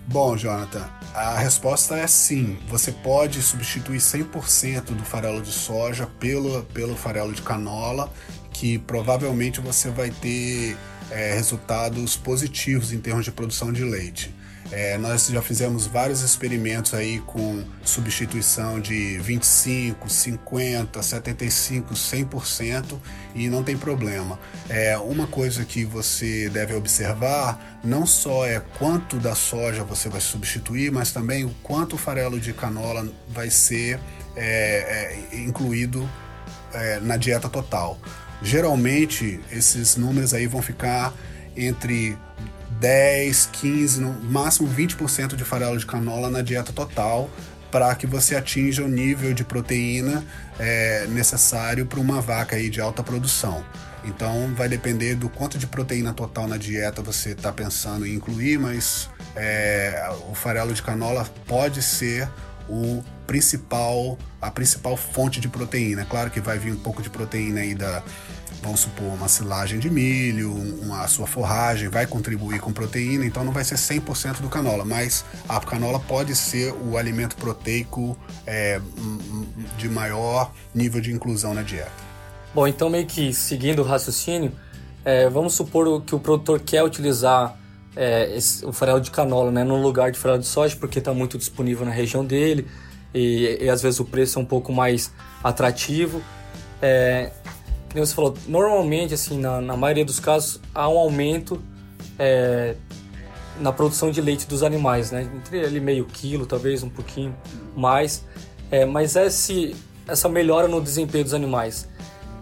Bom, 0.07 0.37
Jonathan, 0.37 0.87
a 1.13 1.37
resposta 1.39 1.95
é 1.95 2.05
sim. 2.07 2.57
Você 2.67 2.91
pode 2.91 3.41
substituir 3.41 3.99
100% 3.99 4.81
do 4.91 5.03
farelo 5.03 5.41
de 5.41 5.51
soja 5.51 6.05
pelo, 6.19 6.63
pelo 6.65 6.95
farelo 6.95 7.33
de 7.33 7.41
canola, 7.41 8.11
que 8.51 8.77
provavelmente 8.77 9.59
você 9.59 9.89
vai 9.89 10.11
ter 10.11 10.77
é, 11.09 11.33
resultados 11.33 12.15
positivos 12.15 12.91
em 12.91 12.99
termos 12.99 13.25
de 13.25 13.31
produção 13.31 13.71
de 13.71 13.83
leite. 13.83 14.34
É, 14.71 14.97
nós 14.97 15.27
já 15.27 15.41
fizemos 15.41 15.85
vários 15.85 16.21
experimentos 16.21 16.93
aí 16.93 17.19
com 17.19 17.63
substituição 17.83 18.79
de 18.79 19.19
25, 19.19 20.09
50, 20.09 21.03
75, 21.03 21.93
100% 21.93 22.97
e 23.35 23.47
não 23.47 23.63
tem 23.63 23.77
problema. 23.77 24.39
É, 24.67 24.97
uma 24.97 25.27
coisa 25.27 25.63
que 25.63 25.85
você 25.85 26.49
deve 26.49 26.73
observar 26.73 27.79
não 27.83 28.05
só 28.07 28.45
é 28.45 28.59
quanto 28.79 29.17
da 29.17 29.35
soja 29.35 29.83
você 29.83 30.09
vai 30.09 30.21
substituir, 30.21 30.91
mas 30.91 31.11
também 31.11 31.45
o 31.45 31.51
quanto 31.61 31.93
o 31.93 31.97
farelo 31.97 32.39
de 32.39 32.51
canola 32.51 33.07
vai 33.29 33.51
ser 33.51 33.99
é, 34.35 35.21
é 35.31 35.37
incluído 35.37 36.09
é, 36.73 36.99
na 36.99 37.17
dieta 37.17 37.47
total. 37.47 37.99
Geralmente 38.41 39.39
esses 39.51 39.95
números 39.95 40.33
aí 40.33 40.47
vão 40.47 40.61
ficar 40.61 41.13
entre 41.55 42.17
10, 42.79 43.49
15, 43.51 44.01
no 44.01 44.13
máximo 44.23 44.67
20% 44.67 45.35
de 45.35 45.43
farelo 45.43 45.77
de 45.77 45.85
canola 45.85 46.29
na 46.29 46.41
dieta 46.41 46.73
total 46.73 47.29
para 47.71 47.93
que 47.95 48.07
você 48.07 48.35
atinja 48.35 48.83
o 48.83 48.87
nível 48.87 49.33
de 49.33 49.43
proteína 49.43 50.23
é, 50.57 51.07
necessário 51.07 51.85
para 51.85 51.99
uma 51.99 52.21
vaca 52.21 52.55
aí 52.55 52.69
de 52.69 52.79
alta 52.79 53.03
produção. 53.03 53.65
Então 54.05 54.53
vai 54.55 54.69
depender 54.69 55.15
do 55.15 55.27
quanto 55.29 55.57
de 55.57 55.67
proteína 55.67 56.13
total 56.13 56.47
na 56.47 56.57
dieta 56.57 57.01
você 57.01 57.31
está 57.31 57.51
pensando 57.51 58.05
em 58.05 58.13
incluir, 58.13 58.59
mas 58.59 59.09
é, 59.35 60.09
o 60.29 60.35
farelo 60.35 60.73
de 60.73 60.81
canola 60.81 61.27
pode 61.47 61.81
ser 61.81 62.29
o 62.69 63.03
principal, 63.25 64.17
a 64.41 64.51
principal 64.51 64.95
fonte 64.95 65.39
de 65.39 65.47
proteína. 65.47 66.05
Claro 66.05 66.29
que 66.29 66.39
vai 66.39 66.57
vir 66.57 66.73
um 66.73 66.79
pouco 66.79 67.01
de 67.01 67.09
proteína 67.09 67.61
aí 67.61 67.75
da, 67.75 68.03
vamos 68.61 68.79
supor, 68.81 69.13
uma 69.13 69.27
silagem 69.27 69.79
de 69.79 69.89
milho, 69.89 70.51
uma, 70.51 71.03
a 71.03 71.07
sua 71.07 71.27
forragem 71.27 71.87
vai 71.87 72.07
contribuir 72.07 72.59
com 72.59 72.73
proteína, 72.73 73.25
então 73.25 73.43
não 73.43 73.51
vai 73.51 73.63
ser 73.63 73.75
100% 73.75 74.41
do 74.41 74.49
canola, 74.49 74.83
mas 74.83 75.23
a 75.47 75.59
canola 75.59 75.99
pode 75.99 76.35
ser 76.35 76.73
o 76.73 76.97
alimento 76.97 77.35
proteico 77.35 78.17
é, 78.45 78.81
de 79.77 79.87
maior 79.87 80.51
nível 80.73 80.99
de 80.99 81.11
inclusão 81.11 81.53
na 81.53 81.61
dieta. 81.61 81.91
Bom, 82.53 82.67
então 82.67 82.89
meio 82.89 83.05
que 83.05 83.33
seguindo 83.33 83.79
o 83.79 83.83
raciocínio, 83.83 84.51
é, 85.03 85.29
vamos 85.29 85.53
supor 85.53 86.01
que 86.01 86.15
o 86.15 86.19
produtor 86.19 86.59
quer 86.59 86.83
utilizar 86.83 87.57
é, 87.95 88.35
esse, 88.35 88.65
o 88.65 88.73
farelo 88.73 88.99
de 88.99 89.11
canola 89.11 89.51
né, 89.51 89.63
no 89.63 89.81
lugar 89.81 90.11
de 90.11 90.17
farelo 90.17 90.39
de 90.39 90.47
soja, 90.47 90.75
porque 90.75 90.99
está 90.99 91.13
muito 91.13 91.37
disponível 91.37 91.85
na 91.85 91.91
região 91.91 92.25
dele 92.25 92.67
e, 93.15 93.59
e, 93.61 93.69
às 93.69 93.81
vezes 93.81 93.97
o 94.01 94.05
preço 94.05 94.37
é 94.37 94.41
um 94.41 94.45
pouco 94.45 94.73
mais 94.73 95.09
atrativo. 95.41 96.21
É, 96.81 97.31
como 97.89 98.05
você 98.05 98.13
falou, 98.13 98.37
normalmente, 98.45 99.13
assim, 99.13 99.39
na, 99.39 99.61
na 99.61 99.77
maioria 99.77 100.03
dos 100.03 100.19
casos, 100.19 100.59
há 100.73 100.89
um 100.89 100.97
aumento 100.97 101.61
é, 102.19 102.75
na 103.57 103.71
produção 103.71 104.11
de 104.11 104.19
leite 104.19 104.45
dos 104.45 104.63
animais, 104.63 105.11
né? 105.11 105.29
Entre 105.33 105.63
ali 105.63 105.79
meio 105.79 106.03
quilo, 106.03 106.45
talvez 106.45 106.83
um 106.83 106.89
pouquinho 106.89 107.33
mais. 107.73 108.25
É, 108.69 108.83
mas 108.83 109.15
esse, 109.15 109.73
essa 110.05 110.27
melhora 110.27 110.67
no 110.67 110.81
desempenho 110.81 111.23
dos 111.23 111.33
animais, 111.33 111.87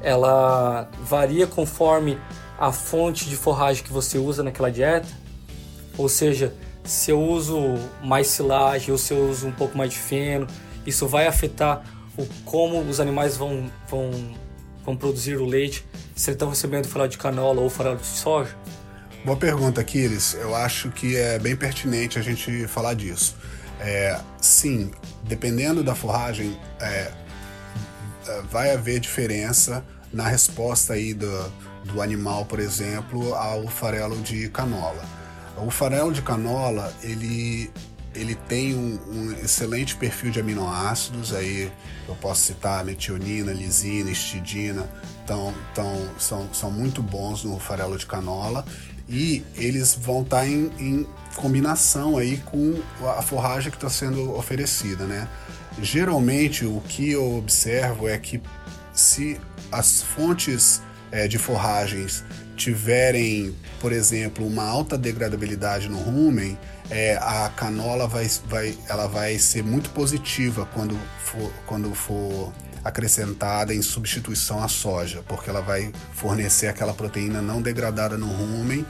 ela 0.02 0.90
varia 1.04 1.46
conforme 1.46 2.18
a 2.60 2.72
fonte 2.72 3.30
de 3.30 3.36
forragem 3.36 3.84
que 3.84 3.94
você 3.94 4.18
usa 4.18 4.42
naquela 4.42 4.72
dieta? 4.72 5.08
Ou 6.00 6.10
seja, 6.10 6.52
se 6.84 7.12
eu 7.12 7.22
uso 7.22 7.76
mais 8.04 8.28
silagem 8.28 8.92
ou 8.92 8.98
se 8.98 9.14
eu 9.14 9.30
uso 9.30 9.48
um 9.48 9.52
pouco 9.52 9.78
mais 9.78 9.92
de 9.92 9.98
feno, 9.98 10.48
isso 10.86 11.08
vai 11.08 11.28
afetar 11.28 11.84
o 12.18 12.26
como 12.46 12.80
os 12.82 13.00
animais 13.00 13.36
vão, 13.36 13.72
vão 13.90 14.12
vão 14.86 14.96
produzir 14.96 15.38
o 15.38 15.46
leite, 15.46 15.86
se 16.16 16.30
eles 16.30 16.36
estão 16.36 16.50
recebendo 16.50 16.88
farelo 16.88 17.10
de 17.10 17.18
canola 17.18 17.62
ou 17.62 17.70
farelo 17.70 17.98
de 17.98 18.06
soja? 18.06 18.56
Boa 19.26 19.38
pergunta, 19.38 19.82
Aquiles. 19.82 20.34
Eu 20.34 20.54
acho 20.54 20.90
que 20.92 21.16
é 21.16 21.40
bem 21.40 21.56
pertinente 21.56 22.20
a 22.20 22.22
gente 22.22 22.68
falar 22.68 22.94
disso. 22.94 23.36
É, 23.80 24.20
sim, 24.40 24.92
dependendo 25.24 25.84
da 25.84 25.96
forragem, 25.96 26.58
é, 26.80 27.12
é 28.28 28.42
vai 28.52 28.72
haver 28.72 29.00
diferença 29.00 29.84
na 30.12 30.28
resposta 30.28 30.94
aí 30.94 31.14
do, 31.14 31.52
do 31.86 32.02
animal, 32.02 32.46
por 32.46 32.60
exemplo, 32.60 33.34
ao 33.34 33.68
farelo 33.68 34.18
de 34.22 34.50
canola. 34.50 35.04
O 35.58 35.72
farelo 35.72 36.12
de 36.12 36.22
canola, 36.22 36.94
ele 37.02 37.72
ele 38.16 38.36
tem 38.36 38.76
um, 38.76 39.00
um, 39.08 39.32
excelente 39.44 39.96
perfil 39.96 40.32
de 40.32 40.40
aminoácidos, 40.40 41.34
aí 41.34 41.72
eu 42.08 42.16
posso 42.16 42.42
citar 42.42 42.84
metionina, 42.84 43.52
lisina, 43.52 44.10
histidina, 44.10 44.90
tão, 45.26 45.54
tão, 45.74 46.10
são, 46.20 46.54
são 46.54 46.72
muito 46.72 47.02
bons 47.02 47.44
no 47.44 47.60
farelo 47.60 47.98
de 47.98 48.06
canola 48.06 48.66
e 49.10 49.44
eles 49.56 49.96
vão 49.96 50.22
estar 50.22 50.42
tá 50.42 50.48
em, 50.48 50.72
em 50.80 51.08
combinação 51.36 52.18
aí 52.18 52.38
com 52.46 52.80
a 53.18 53.22
forragem 53.22 53.72
que 53.72 53.78
está 53.78 53.90
sendo 53.90 54.36
oferecida, 54.36 55.06
né? 55.06 55.28
Geralmente 55.82 56.66
o 56.66 56.82
que 56.82 57.12
eu 57.12 57.38
observo 57.38 58.08
é 58.08 58.18
que 58.18 58.42
se 58.94 59.40
as 59.72 60.04
fontes 60.04 60.82
é, 61.12 61.28
de 61.28 61.38
forragens 61.38 62.24
tiverem, 62.56 63.56
por 63.80 63.92
exemplo, 63.92 64.46
uma 64.46 64.64
alta 64.64 64.98
degradabilidade 64.98 65.90
no 65.90 65.98
rumen, 65.98 66.58
é, 66.90 67.18
a 67.18 67.50
canola 67.56 68.08
vai, 68.08 68.30
vai, 68.48 68.78
ela 68.88 69.08
vai 69.08 69.38
ser 69.40 69.64
muito 69.64 69.90
positiva 69.92 70.68
quando 70.74 70.98
for, 71.20 71.52
quando 71.66 71.94
for 71.94 72.54
acrescentada 72.84 73.74
em 73.74 73.82
substituição 73.82 74.62
à 74.62 74.68
soja, 74.68 75.24
porque 75.28 75.50
ela 75.50 75.62
vai 75.62 75.92
fornecer 76.14 76.68
aquela 76.68 76.94
proteína 76.94 77.42
não 77.42 77.62
degradada 77.62 78.18
no 78.18 78.28
rumen 78.28 78.86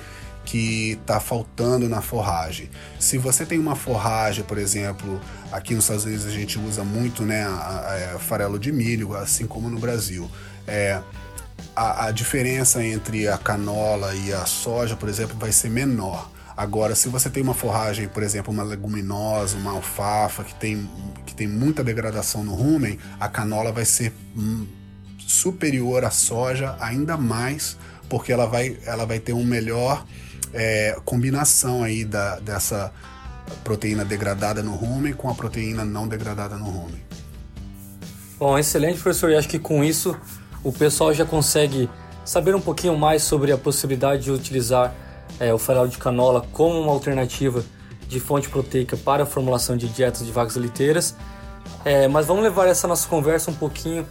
que 0.46 0.98
está 1.02 1.20
faltando 1.20 1.88
na 1.88 2.02
forragem. 2.02 2.70
Se 3.00 3.18
você 3.18 3.46
tem 3.46 3.60
uma 3.60 3.76
forragem, 3.76 4.44
por 4.44 4.58
exemplo, 4.58 5.22
aqui 5.52 5.74
nos 5.74 5.86
Estados 5.86 6.06
Unidos 6.06 6.26
a 6.26 6.32
gente 6.32 6.60
usa 6.60 6.84
muito 6.84 7.24
né, 7.24 7.44
a, 7.44 7.50
a, 7.50 7.92
a 7.92 7.98
é, 7.98 8.20
farelo 8.20 8.60
de 8.60 8.72
milho, 8.72 9.16
assim 9.16 9.48
como 9.48 9.70
no 9.70 9.80
Brasil. 9.80 10.30
É, 10.68 11.02
a, 11.76 12.08
a 12.08 12.12
diferença 12.12 12.84
entre 12.84 13.28
a 13.28 13.38
canola 13.38 14.14
e 14.16 14.34
a 14.34 14.46
soja, 14.46 14.96
por 14.96 15.10
exemplo, 15.10 15.36
vai 15.38 15.52
ser 15.52 15.70
menor 15.70 16.30
Agora, 16.56 16.94
se 16.94 17.10
você 17.10 17.30
tem 17.30 17.42
uma 17.42 17.56
forragem, 17.56 18.08
por 18.08 18.22
exemplo, 18.22 18.54
uma 18.54 18.64
leguminosa, 18.64 19.58
uma 19.58 19.72
alfafa, 19.72 20.44
que 20.44 20.54
tem, 20.54 20.88
que 21.26 21.34
tem 21.34 21.48
muita 21.48 21.84
degradação 21.84 22.44
no 22.44 22.54
rumen, 22.54 23.00
a 23.20 23.28
canola 23.28 23.72
vai 23.72 23.86
ser 23.86 24.14
hum, 24.38 24.68
superior 25.18 26.06
à 26.06 26.12
soja 26.12 26.76
ainda 26.80 27.18
mais, 27.18 27.76
porque 28.08 28.32
ela 28.32 28.46
vai, 28.46 28.78
ela 28.86 29.04
vai 29.04 29.20
ter 29.20 29.34
uma 29.34 29.44
melhor 29.44 30.06
é, 30.54 30.96
combinação 31.04 31.84
aí 31.84 32.06
da, 32.06 32.40
dessa 32.40 32.94
proteína 33.64 34.06
degradada 34.06 34.62
no 34.62 34.76
rumen 34.76 35.14
com 35.14 35.30
a 35.30 35.34
proteína 35.34 35.84
não 35.84 36.08
degradada 36.08 36.56
no 36.56 36.66
rumen. 36.66 37.02
Bom, 38.38 38.60
excelente, 38.60 39.00
professor. 39.00 39.32
E 39.32 39.36
acho 39.36 39.50
que 39.50 39.58
com 39.58 39.84
isso 39.84 40.16
o 40.64 40.72
pessoal 40.72 41.14
já 41.14 41.26
consegue 41.26 41.90
saber 42.24 42.56
um 42.56 42.62
pouquinho 42.62 42.98
mais 42.98 43.24
sobre 43.24 43.52
a 43.52 43.58
possibilidade 43.58 44.24
de 44.24 44.32
utilizar 44.32 44.96
é, 45.40 45.54
o 45.54 45.58
farelo 45.58 45.88
de 45.88 45.98
canola 45.98 46.46
como 46.52 46.80
uma 46.80 46.92
alternativa 46.92 47.64
de 48.08 48.20
fonte 48.20 48.50
proteica 48.50 48.96
para 48.96 49.24
a 49.24 49.26
formulação 49.26 49.76
de 49.76 49.88
dietas 49.88 50.26
de 50.26 50.32
vacas 50.32 50.56
leiteiras. 50.56 51.16
É, 51.84 52.08
mas 52.08 52.26
vamos 52.26 52.44
levar 52.44 52.68
essa 52.68 52.88
nossa 52.88 53.08
conversa 53.08 53.52
um 53.52 53.54
pouquinho 53.56 54.08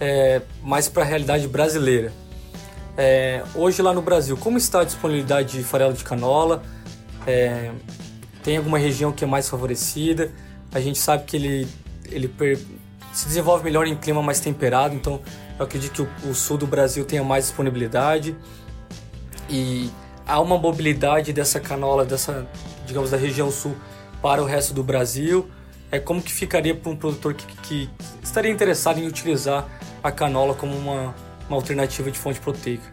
é, 0.00 0.42
mais 0.62 0.88
para 0.88 1.02
a 1.02 1.06
realidade 1.06 1.48
brasileira. 1.48 2.12
É, 2.96 3.42
hoje 3.54 3.82
lá 3.82 3.92
no 3.92 4.00
Brasil, 4.00 4.36
como 4.36 4.56
está 4.56 4.80
a 4.80 4.84
disponibilidade 4.84 5.58
de 5.58 5.64
farelo 5.64 5.92
de 5.92 6.04
canola? 6.04 6.62
É, 7.26 7.72
tem 8.42 8.56
alguma 8.56 8.78
região 8.78 9.12
que 9.12 9.24
é 9.24 9.26
mais 9.26 9.48
favorecida? 9.48 10.30
A 10.72 10.80
gente 10.80 10.98
sabe 10.98 11.24
que 11.24 11.36
ele, 11.36 11.68
ele 12.10 12.28
per, 12.28 12.58
se 13.12 13.26
desenvolve 13.26 13.64
melhor 13.64 13.86
em 13.86 13.96
clima 13.96 14.22
mais 14.22 14.40
temperado, 14.40 14.94
então 14.94 15.20
eu 15.58 15.64
acredito 15.64 16.06
que 16.06 16.26
o, 16.26 16.30
o 16.30 16.34
sul 16.34 16.58
do 16.58 16.66
Brasil 16.66 17.04
tenha 17.04 17.24
mais 17.24 17.46
disponibilidade. 17.46 18.36
E 19.48 19.90
há 20.26 20.40
uma 20.40 20.58
mobilidade 20.58 21.32
dessa 21.32 21.60
canola, 21.60 22.04
dessa, 22.04 22.46
digamos, 22.86 23.10
da 23.10 23.16
região 23.16 23.50
sul 23.50 23.76
para 24.20 24.42
o 24.42 24.44
resto 24.44 24.74
do 24.74 24.82
Brasil. 24.82 25.48
É 25.90 25.98
como 25.98 26.20
que 26.20 26.32
ficaria 26.32 26.74
para 26.74 26.90
um 26.90 26.96
produtor 26.96 27.34
que, 27.34 27.46
que, 27.58 27.90
estaria 28.22 28.50
interessado 28.50 28.98
em 28.98 29.06
utilizar 29.06 29.68
a 30.02 30.10
canola 30.10 30.54
como 30.54 30.76
uma, 30.76 31.14
uma 31.48 31.56
alternativa 31.56 32.10
de 32.10 32.18
fonte 32.18 32.40
proteica? 32.40 32.84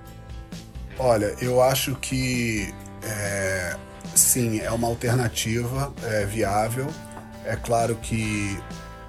Olha, 0.99 1.35
eu 1.41 1.61
acho 1.61 1.95
que 1.95 2.71
é, 3.01 3.75
sim, 4.13 4.59
é 4.59 4.71
uma 4.71 4.87
alternativa 4.87 5.91
é, 6.03 6.25
viável. 6.25 6.87
É 7.45 7.55
claro 7.55 7.95
que 7.95 8.57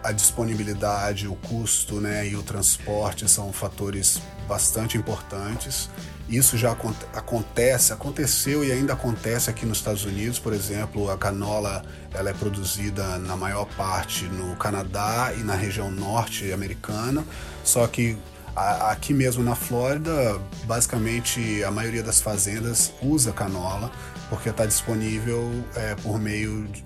a 0.04 0.12
disponibilidade, 0.12 1.26
o 1.26 1.34
custo 1.34 1.94
né, 1.94 2.28
e 2.28 2.37
o 2.37 2.42
transporte 2.42 3.26
são 3.28 3.50
fatores 3.54 4.20
bastante 4.46 4.99
importantes. 4.99 5.88
Isso 6.28 6.58
já 6.58 6.73
acontece, 7.14 7.92
aconteceu 7.92 8.62
e 8.62 8.70
ainda 8.70 8.92
acontece 8.92 9.49
aqui 9.49 9.64
nos 9.64 9.78
Estados 9.78 10.04
Unidos, 10.04 10.38
por 10.38 10.52
exemplo, 10.52 11.11
a 11.11 11.16
canola 11.16 11.82
ela 12.12 12.30
é 12.30 12.32
produzida 12.34 13.18
na 13.18 13.34
maior 13.34 13.66
parte 13.76 14.25
no 14.25 14.54
Canadá 14.56 15.32
e 15.37 15.42
na 15.42 15.54
região 15.54 15.90
norte 15.90 16.52
americana, 16.52 17.25
só 17.62 17.87
que 17.87 18.16
aqui 18.54 19.12
mesmo 19.12 19.42
na 19.42 19.54
Flórida, 19.54 20.40
basicamente 20.64 21.62
a 21.64 21.70
maioria 21.70 22.02
das 22.02 22.20
fazendas 22.20 22.92
usa 23.02 23.32
canola 23.32 23.90
porque 24.28 24.49
está 24.49 24.64
disponível 24.64 25.50
é, 25.75 25.94
por 25.96 26.18
meio 26.18 26.66
de 26.68 26.84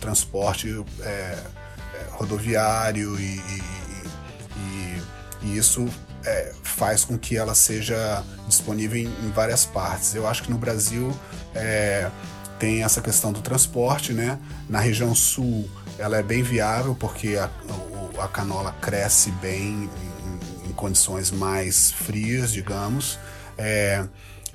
transporte 0.00 0.84
é, 1.00 1.38
rodoviário 2.10 3.18
e, 3.18 3.22
e, 3.22 3.62
e, 4.56 5.02
e 5.42 5.58
isso 5.58 5.88
é, 6.24 6.52
faz 6.62 7.04
com 7.04 7.16
que 7.16 7.36
ela 7.36 7.54
seja 7.54 8.22
disponível 8.48 8.98
em, 8.98 9.06
em, 9.06 9.30
várias 9.30 9.64
partes. 9.64 10.14
Eu 10.14 10.26
acho 10.26 10.42
que 10.42 10.50
no 10.50 10.58
Brasil 10.58 11.16
é, 11.54 12.10
tem 12.58 12.82
essa 12.82 13.00
questão 13.00 13.32
do 13.32 13.40
transporte, 13.40 14.12
né? 14.12 14.38
Na 14.68 14.80
região 14.80 15.14
sul 15.14 15.68
ela 15.98 16.18
é 16.18 16.22
bem 16.22 16.42
viável 16.42 16.94
porque 16.94 17.36
a, 17.36 17.48
a 18.22 18.28
canola 18.28 18.74
cresce 18.80 19.30
bem 19.32 19.88
em, 20.64 20.68
em, 20.68 20.72
condições 20.72 21.30
mais 21.30 21.92
frias, 21.92 22.52
digamos. 22.52 23.18
É, 23.56 24.04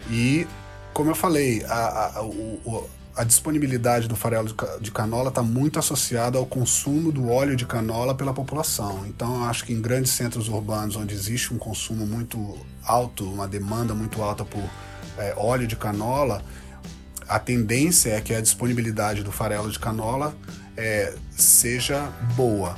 e 0.10 0.48
como 0.94 1.10
eu 1.10 1.16
falei, 1.16 1.64
a, 1.68 2.18
a, 2.18 2.22
o, 2.24 2.90
a 3.16 3.24
disponibilidade 3.24 4.08
do 4.08 4.16
farelo 4.16 4.56
de 4.80 4.92
canola 4.92 5.30
está 5.30 5.42
muito 5.42 5.78
associada 5.78 6.38
ao 6.38 6.46
consumo 6.46 7.12
do 7.12 7.30
óleo 7.30 7.56
de 7.56 7.66
canola 7.66 8.16
pela 8.16 8.34
população. 8.34 9.06
Então, 9.06 9.44
acho 9.46 9.66
que 9.66 9.74
em 9.74 9.82
grandes 9.82 10.12
centros 10.12 10.48
urbanos, 10.48 10.96
onde 10.96 11.14
existe 11.14 11.54
um 11.54 11.58
consumo 11.58 12.06
muito 12.06 12.58
alto, 12.84 13.26
uma 13.26 13.48
demanda 13.48 13.94
muito 13.94 14.22
alta 14.22 14.46
por 14.46 14.64
é, 15.18 15.34
óleo 15.36 15.68
de 15.68 15.76
canola, 15.76 16.42
a 17.28 17.40
tendência 17.40 18.12
é 18.12 18.22
que 18.22 18.34
a 18.34 18.42
disponibilidade 18.42 19.24
do 19.24 19.32
farelo 19.32 19.70
de 19.70 19.80
canola 19.80 20.36
é, 20.76 21.14
seja 21.32 22.10
boa. 22.36 22.78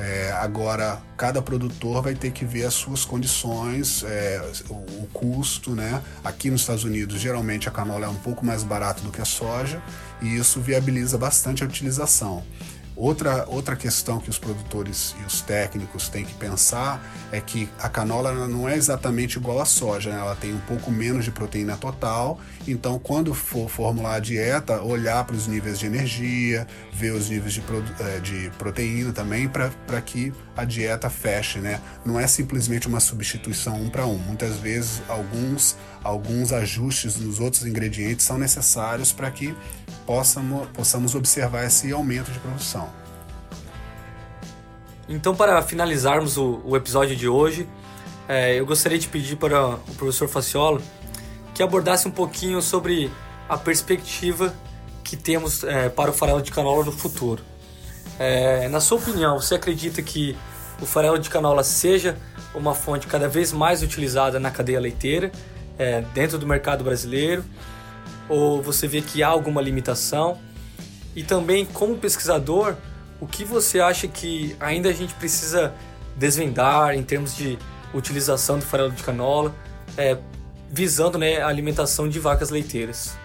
É, 0.00 0.30
agora, 0.40 1.02
cada 1.16 1.42
produtor 1.42 2.02
vai 2.02 2.14
ter 2.14 2.30
que 2.30 2.44
ver 2.44 2.64
as 2.64 2.74
suas 2.74 3.04
condições, 3.04 4.04
é, 4.04 4.40
o, 4.70 4.74
o, 4.74 5.08
custo, 5.12 5.74
né? 5.74 6.00
Aqui 6.22 6.50
nos 6.50 6.60
Estados 6.60 6.84
Unidos, 6.84 7.20
geralmente 7.20 7.68
a 7.68 7.72
canola 7.72 8.06
é 8.06 8.08
um 8.08 8.14
pouco 8.14 8.46
mais 8.46 8.62
barata 8.62 9.02
do 9.02 9.10
que 9.10 9.20
a 9.20 9.24
soja 9.24 9.82
e 10.22 10.36
isso 10.36 10.60
viabiliza 10.60 11.18
bastante 11.18 11.64
a 11.64 11.66
utilização. 11.66 12.44
Outra, 12.98 13.44
outra 13.46 13.76
questão 13.76 14.18
que 14.18 14.28
os 14.28 14.40
produtores 14.40 15.14
e 15.20 15.24
os 15.24 15.40
técnicos 15.40 16.08
têm 16.08 16.24
que 16.24 16.34
pensar 16.34 17.00
é 17.30 17.40
que 17.40 17.68
a 17.78 17.88
canola 17.88 18.48
não 18.48 18.68
é 18.68 18.74
exatamente 18.74 19.36
igual 19.36 19.60
à 19.60 19.64
soja, 19.64 20.10
né? 20.10 20.18
ela 20.18 20.34
tem 20.34 20.52
um 20.52 20.58
pouco 20.58 20.90
menos 20.90 21.24
de 21.24 21.30
proteína 21.30 21.76
total. 21.76 22.40
Então, 22.66 22.98
quando 22.98 23.32
for 23.32 23.70
formular 23.70 24.16
a 24.16 24.18
dieta, 24.18 24.82
olhar 24.82 25.22
para 25.24 25.36
os 25.36 25.46
níveis 25.46 25.78
de 25.78 25.86
energia, 25.86 26.66
ver 26.92 27.12
os 27.12 27.30
níveis 27.30 27.52
de, 27.52 27.62
eh, 28.00 28.18
de 28.18 28.50
proteína 28.58 29.12
também, 29.12 29.48
para 29.48 30.00
que 30.00 30.32
a 30.58 30.64
dieta 30.64 31.08
feche. 31.08 31.60
Né? 31.60 31.80
Não 32.04 32.18
é 32.18 32.26
simplesmente 32.26 32.88
uma 32.88 32.98
substituição 32.98 33.80
um 33.80 33.88
para 33.88 34.04
um. 34.04 34.18
Muitas 34.18 34.56
vezes, 34.56 35.00
alguns, 35.08 35.76
alguns 36.02 36.52
ajustes 36.52 37.16
nos 37.16 37.38
outros 37.38 37.64
ingredientes 37.64 38.26
são 38.26 38.36
necessários 38.36 39.12
para 39.12 39.30
que 39.30 39.54
possamos, 40.04 40.66
possamos 40.70 41.14
observar 41.14 41.64
esse 41.64 41.92
aumento 41.92 42.32
de 42.32 42.40
produção. 42.40 42.90
Então, 45.08 45.34
para 45.34 45.62
finalizarmos 45.62 46.36
o, 46.36 46.60
o 46.64 46.76
episódio 46.76 47.14
de 47.14 47.28
hoje, 47.28 47.68
é, 48.28 48.58
eu 48.58 48.66
gostaria 48.66 48.98
de 48.98 49.06
pedir 49.06 49.36
para 49.36 49.76
o 49.76 49.94
professor 49.96 50.28
Faciola 50.28 50.82
que 51.54 51.62
abordasse 51.62 52.06
um 52.08 52.10
pouquinho 52.10 52.60
sobre 52.60 53.10
a 53.48 53.56
perspectiva 53.56 54.52
que 55.04 55.16
temos 55.16 55.62
é, 55.62 55.88
para 55.88 56.10
o 56.10 56.12
farelo 56.12 56.42
de 56.42 56.50
canola 56.50 56.84
no 56.84 56.92
futuro. 56.92 57.42
É, 58.18 58.68
na 58.68 58.80
sua 58.80 58.98
opinião, 58.98 59.40
você 59.40 59.54
acredita 59.54 60.02
que 60.02 60.36
o 60.80 60.86
farelo 60.86 61.18
de 61.18 61.30
canola 61.30 61.62
seja 61.62 62.16
uma 62.54 62.74
fonte 62.74 63.06
cada 63.06 63.28
vez 63.28 63.52
mais 63.52 63.82
utilizada 63.82 64.40
na 64.40 64.50
cadeia 64.50 64.80
leiteira, 64.80 65.30
é, 65.78 66.00
dentro 66.12 66.38
do 66.38 66.46
mercado 66.46 66.82
brasileiro? 66.82 67.44
Ou 68.28 68.62
você 68.62 68.88
vê 68.88 69.00
que 69.00 69.22
há 69.22 69.28
alguma 69.28 69.62
limitação? 69.62 70.38
E 71.14 71.22
também, 71.22 71.64
como 71.64 71.96
pesquisador, 71.96 72.74
o 73.20 73.26
que 73.26 73.44
você 73.44 73.80
acha 73.80 74.06
que 74.06 74.56
ainda 74.60 74.88
a 74.88 74.92
gente 74.92 75.14
precisa 75.14 75.72
desvendar 76.16 76.94
em 76.94 77.02
termos 77.02 77.36
de 77.36 77.58
utilização 77.94 78.58
do 78.58 78.64
farelo 78.64 78.90
de 78.90 79.02
canola, 79.02 79.54
é, 79.96 80.18
visando 80.70 81.18
né, 81.18 81.40
a 81.40 81.48
alimentação 81.48 82.08
de 82.08 82.18
vacas 82.18 82.50
leiteiras? 82.50 83.16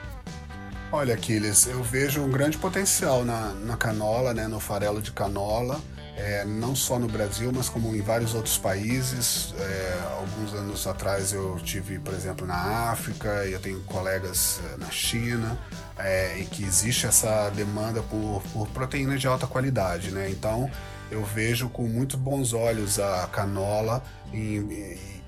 Olha, 0.93 1.15
Aquiles, 1.15 1.65
eu 1.65 1.81
vejo 1.81 2.21
um 2.21 2.29
grande 2.29 2.55
potencial 2.55 3.25
na, 3.25 3.51
na 3.53 3.75
canola, 3.75 4.31
né, 4.31 4.47
no 4.47 4.59
farelo 4.59 5.01
de 5.01 5.11
canola 5.11 5.81
é, 6.15 6.45
não 6.45 6.75
só 6.75 6.99
no 6.99 7.07
Brasil, 7.07 7.51
mas 7.53 7.69
como 7.69 7.95
em 7.95 8.01
vários 8.01 8.33
outros 8.33 8.57
países. 8.57 9.53
É, 9.57 9.99
alguns 10.19 10.53
anos 10.53 10.85
atrás 10.85 11.33
eu 11.33 11.59
tive, 11.63 11.99
por 11.99 12.13
exemplo, 12.13 12.45
na 12.45 12.91
África, 12.91 13.27
eu 13.45 13.59
tenho 13.59 13.79
colegas 13.81 14.61
é, 14.71 14.77
na 14.77 14.89
China, 14.91 15.57
é, 15.97 16.37
e 16.39 16.45
que 16.45 16.63
existe 16.63 17.07
essa 17.07 17.49
demanda 17.49 18.01
por, 18.03 18.43
por 18.53 18.87
de 18.87 19.27
alta 19.27 19.47
qualidade, 19.47 20.11
né? 20.11 20.29
Então 20.29 20.69
eu 21.09 21.23
vejo 21.23 21.69
com 21.69 21.83
muito 21.83 22.17
bons 22.17 22.53
olhos 22.53 22.99
a 22.99 23.27
canola 23.27 24.03
em, 24.31 24.57
em, 24.57 25.22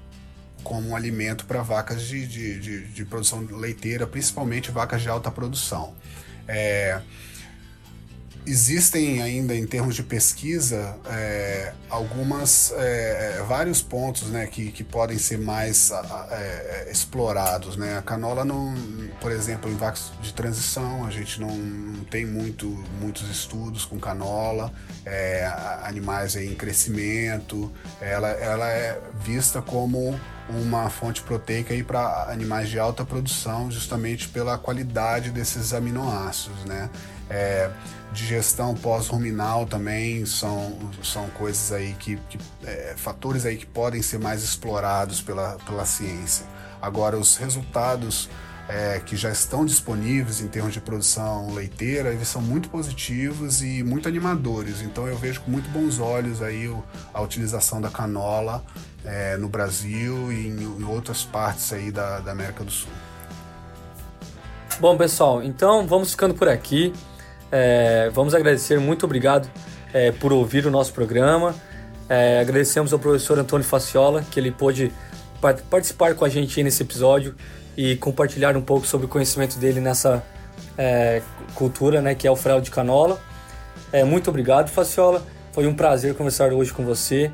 como 0.66 0.90
um 0.90 0.96
alimento 0.96 1.46
para 1.46 1.62
vacas 1.62 2.02
de, 2.02 2.26
de, 2.28 2.60
de, 2.60 2.88
de, 2.88 3.06
produção 3.06 3.48
leiteira, 3.52 4.08
principalmente 4.08 4.72
vacas 4.72 5.02
de 5.02 5.08
alta 5.08 5.30
produção. 5.30 5.94
É, 6.48 7.00
existem 8.48 9.22
ainda 9.22 9.56
em 9.56 9.66
termos 9.66 9.96
de 9.96 10.02
pesquisa 10.04 10.98
é, 11.08 11.72
algumas 11.90 12.72
é, 12.78 13.38
é, 13.38 13.44
vários 13.44 13.82
pontos 13.82 14.30
né, 14.30 14.46
que, 14.46 14.72
que 14.72 14.84
podem 14.84 15.18
ser 15.18 15.40
mais 15.40 15.92
é, 16.30 16.88
explorados 16.92 17.76
né? 17.76 17.98
a 17.98 18.04
canola 18.04 18.46
não 18.46 18.76
por 19.20 19.32
exemplo 19.32 19.70
em 19.70 19.76
vacas 19.76 20.12
de 20.22 20.32
transição 20.32 21.06
a 21.06 21.10
gente 21.10 21.42
não, 21.42 21.56
não 21.56 22.04
tem 22.04 22.24
muito, 22.24 22.68
muitos 23.02 23.28
estudos 23.30 23.84
com 23.84 23.98
canola 23.98 24.72
é, 25.04 25.46
animais 25.84 26.36
em 26.36 26.54
crescimento 26.54 27.72
ela, 28.00 28.30
ela 28.30 28.70
é 28.70 29.02
vista 29.24 29.60
como 29.60 30.20
uma 30.50 30.90
fonte 30.90 31.22
proteica 31.22 31.74
para 31.84 32.32
animais 32.32 32.70
de 32.70 32.78
alta 32.78 33.04
produção, 33.04 33.72
justamente 33.72 34.28
pela 34.28 34.58
qualidade 34.58 35.32
desses 35.32 35.74
aminoácidos, 35.74 36.64
né? 36.66 36.90
É, 37.30 37.72
digestão 38.14 38.76
pós-ruminal 38.76 39.66
também 39.66 40.26
são, 40.26 40.78
são 41.04 41.28
coisas 41.32 41.72
aí 41.72 41.94
que, 42.00 42.18
que 42.30 42.38
é, 42.64 42.94
fatores 42.96 43.46
aí 43.46 43.58
que 43.58 43.66
podem 43.66 44.02
ser 44.02 44.20
mais 44.20 44.44
explorados 44.44 45.22
pela, 45.22 45.58
pela 45.66 45.86
ciência. 45.86 46.46
Agora 46.82 47.18
os 47.18 47.36
resultados 47.36 48.30
é, 48.68 49.00
que 49.06 49.16
já 49.16 49.32
estão 49.32 49.66
disponíveis 49.66 50.42
em 50.42 50.48
termos 50.48 50.74
de 50.74 50.80
produção 50.80 51.54
leiteira, 51.54 52.14
eles 52.14 52.28
são 52.28 52.42
muito 52.42 52.70
positivos 52.70 53.62
e 53.62 53.84
muito 53.84 54.08
animadores. 54.08 54.82
Então 54.82 55.08
eu 55.08 55.18
vejo 55.18 55.42
com 55.42 55.52
muito 55.52 55.70
bons 55.70 56.00
olhos 56.00 56.42
aí 56.42 56.72
a 57.14 57.22
utilização 57.22 57.82
da 57.82 57.90
canola 57.90 58.64
é, 59.06 59.38
no 59.38 59.48
Brasil 59.48 60.32
e 60.32 60.48
em, 60.48 60.64
em, 60.80 60.84
outras 60.84 61.24
partes 61.24 61.72
aí 61.72 61.92
da, 61.92 62.20
da 62.20 62.32
América 62.32 62.64
do 62.64 62.72
Sul. 62.72 62.92
Bom 64.80 64.98
pessoal, 64.98 65.42
então 65.44 65.88
vamos 65.88 66.12
ficando 66.12 66.34
por 66.34 66.50
aqui. 66.50 66.94
É, 67.52 68.10
vamos 68.14 68.34
agradecer, 68.34 68.80
muito 68.80 69.06
obrigado 69.06 69.50
é, 69.94 70.12
por 70.12 70.34
ouvir 70.34 70.66
o 70.66 70.72
nosso 70.72 70.92
programa. 70.92 71.56
É, 72.10 72.40
agradecemos 72.40 72.92
ao 72.92 73.00
professor 73.00 73.40
Antônio 73.40 73.66
Faciola 73.66 74.24
que 74.30 74.40
ele 74.40 74.52
pôde 74.52 74.92
participar 75.70 76.16
com 76.16 76.26
a 76.26 76.30
gente 76.30 76.62
nesse 76.64 76.84
episódio 76.84 77.36
e 77.78 77.96
compartilhar 77.98 78.56
um 78.58 78.62
pouco 78.62 78.86
sobre 78.86 79.06
o 79.06 79.10
conhecimento 79.10 79.58
dele 79.58 79.80
nessa 79.80 80.24
é, 80.78 81.22
cultura, 81.54 82.02
né, 82.02 82.16
que 82.16 82.28
é 82.28 82.32
o 82.32 82.36
farelo 82.36 82.62
de 82.62 82.72
canola. 82.72 83.20
É, 83.92 84.04
muito 84.04 84.30
obrigado, 84.30 84.70
Faciola. 84.70 85.24
Foi 85.52 85.68
um 85.68 85.74
prazer 85.74 86.16
conversar 86.16 86.52
hoje 86.52 86.74
com 86.74 86.84
você 86.84 87.32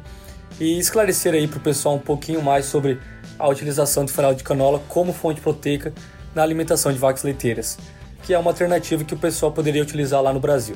e 0.62 0.78
esclarecer 0.78 1.34
aí 1.34 1.48
para 1.48 1.58
o 1.58 1.62
pessoal 1.62 1.96
um 1.96 2.00
pouquinho 2.00 2.40
mais 2.40 2.68
sobre 2.68 3.00
a 3.40 3.50
utilização 3.50 4.06
do 4.06 4.12
farelo 4.12 4.36
de 4.36 4.44
canola 4.44 4.80
como 4.88 5.12
fonte 5.12 5.42
proteica 5.42 5.92
na 6.36 6.44
alimentação 6.44 6.94
de 6.94 7.00
vacas 7.00 7.24
leiteiras, 7.24 7.80
que 8.22 8.32
é 8.32 8.38
uma 8.38 8.52
alternativa 8.52 9.04
que 9.04 9.16
o 9.16 9.18
pessoal 9.18 9.52
poderia 9.52 9.82
utilizar 9.82 10.22
lá 10.22 10.32
no 10.32 10.40
Brasil. 10.40 10.76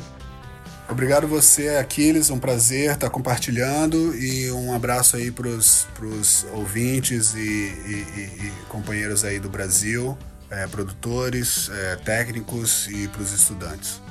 Obrigado 0.89 1.27
você, 1.27 1.69
Aquiles, 1.77 2.31
um 2.31 2.39
prazer 2.39 2.93
estar 2.93 3.11
compartilhando 3.11 4.15
e 4.15 4.51
um 4.51 4.73
abraço 4.73 5.17
aí 5.17 5.29
para 5.29 5.47
os 5.47 6.47
ouvintes 6.51 7.35
e, 7.35 7.39
e, 7.39 8.47
e, 8.47 8.51
companheiros 8.67 9.23
aí 9.23 9.39
do 9.39 9.49
Brasil, 9.49 10.17
é, 10.49 10.65
produtores, 10.65 11.69
é, 11.71 11.95
técnicos 11.97 12.87
e 12.87 13.07
para 13.07 13.21
os 13.21 13.31
estudantes. 13.31 14.01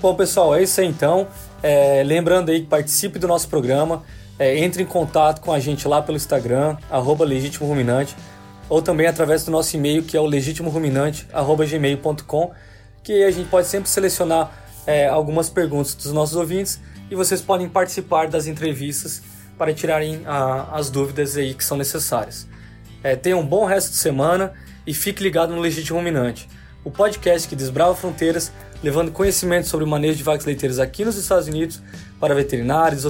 Bom, 0.00 0.14
pessoal, 0.14 0.54
é 0.54 0.62
isso 0.62 0.80
aí 0.80 0.86
então. 0.86 1.28
É, 1.62 2.02
lembrando 2.02 2.50
aí 2.50 2.62
que 2.62 2.66
participe 2.66 3.18
do 3.18 3.28
nosso 3.28 3.48
programa, 3.48 4.02
é, 4.38 4.58
entre 4.58 4.82
em 4.82 4.86
contato 4.86 5.40
com 5.40 5.50
a 5.52 5.60
gente 5.60 5.88
lá 5.88 6.02
pelo 6.02 6.16
Instagram, 6.16 6.76
arroba 6.90 7.24
Legítimo 7.24 7.66
Ruminante, 7.66 8.14
ou 8.68 8.82
também 8.82 9.06
através 9.06 9.44
do 9.44 9.50
nosso 9.50 9.74
e-mail 9.76 10.02
que 10.02 10.14
é 10.16 10.20
o 10.20 10.26
legítimoruminante.gmail.com, 10.26 12.52
que 13.02 13.22
a 13.22 13.30
gente 13.30 13.48
pode 13.48 13.66
sempre 13.66 13.88
selecionar 13.88 14.50
é, 14.86 15.06
algumas 15.06 15.50
perguntas 15.50 15.94
dos 15.94 16.12
nossos 16.12 16.36
ouvintes 16.36 16.80
e 17.10 17.14
vocês 17.14 17.40
podem 17.40 17.66
participar 17.68 18.28
das 18.28 18.46
entrevistas 18.46 19.22
para 19.56 19.72
tirarem 19.72 20.22
a, 20.26 20.76
as 20.76 20.90
dúvidas 20.90 21.36
aí 21.36 21.54
que 21.54 21.64
são 21.64 21.76
necessárias. 21.76 22.48
É, 23.02 23.14
tenham 23.14 23.40
um 23.40 23.46
bom 23.46 23.64
resto 23.64 23.90
de 23.90 23.96
semana 23.96 24.52
e 24.86 24.94
fique 24.94 25.22
ligado 25.22 25.54
no 25.54 25.60
Legítimo 25.60 25.98
Ruminante, 25.98 26.48
o 26.82 26.90
podcast 26.90 27.48
que 27.48 27.56
desbrava 27.56 27.94
fronteiras, 27.94 28.52
levando 28.84 29.10
conhecimento 29.10 29.66
sobre 29.66 29.86
o 29.86 29.88
manejo 29.88 30.18
de 30.18 30.22
vacas 30.22 30.44
leiteiras 30.44 30.78
aqui 30.78 31.06
nos 31.06 31.16
Estados 31.16 31.48
Unidos 31.48 31.82
para 32.20 32.34
veterinários, 32.34 33.06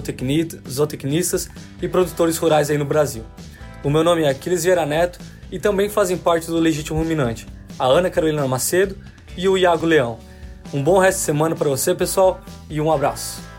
zootecnistas 0.68 1.50
e 1.82 1.88
produtores 1.88 2.38
rurais 2.38 2.70
aí 2.70 2.78
no 2.78 2.84
Brasil. 2.84 3.24
O 3.82 3.90
meu 3.90 4.04
nome 4.04 4.22
é 4.22 4.28
Aquiles 4.28 4.62
Vieira 4.62 4.86
Neto 4.86 5.18
e 5.50 5.58
também 5.58 5.88
fazem 5.88 6.16
parte 6.16 6.46
do 6.46 6.58
Legítimo 6.58 7.00
Ruminante 7.00 7.44
a 7.76 7.86
Ana 7.86 8.08
Carolina 8.08 8.46
Macedo 8.46 8.96
e 9.36 9.48
o 9.48 9.58
Iago 9.58 9.84
Leão. 9.84 10.20
Um 10.72 10.80
bom 10.80 10.98
resto 10.98 11.18
de 11.18 11.24
semana 11.24 11.56
para 11.56 11.68
você, 11.68 11.92
pessoal, 11.92 12.40
e 12.70 12.80
um 12.80 12.92
abraço. 12.92 13.53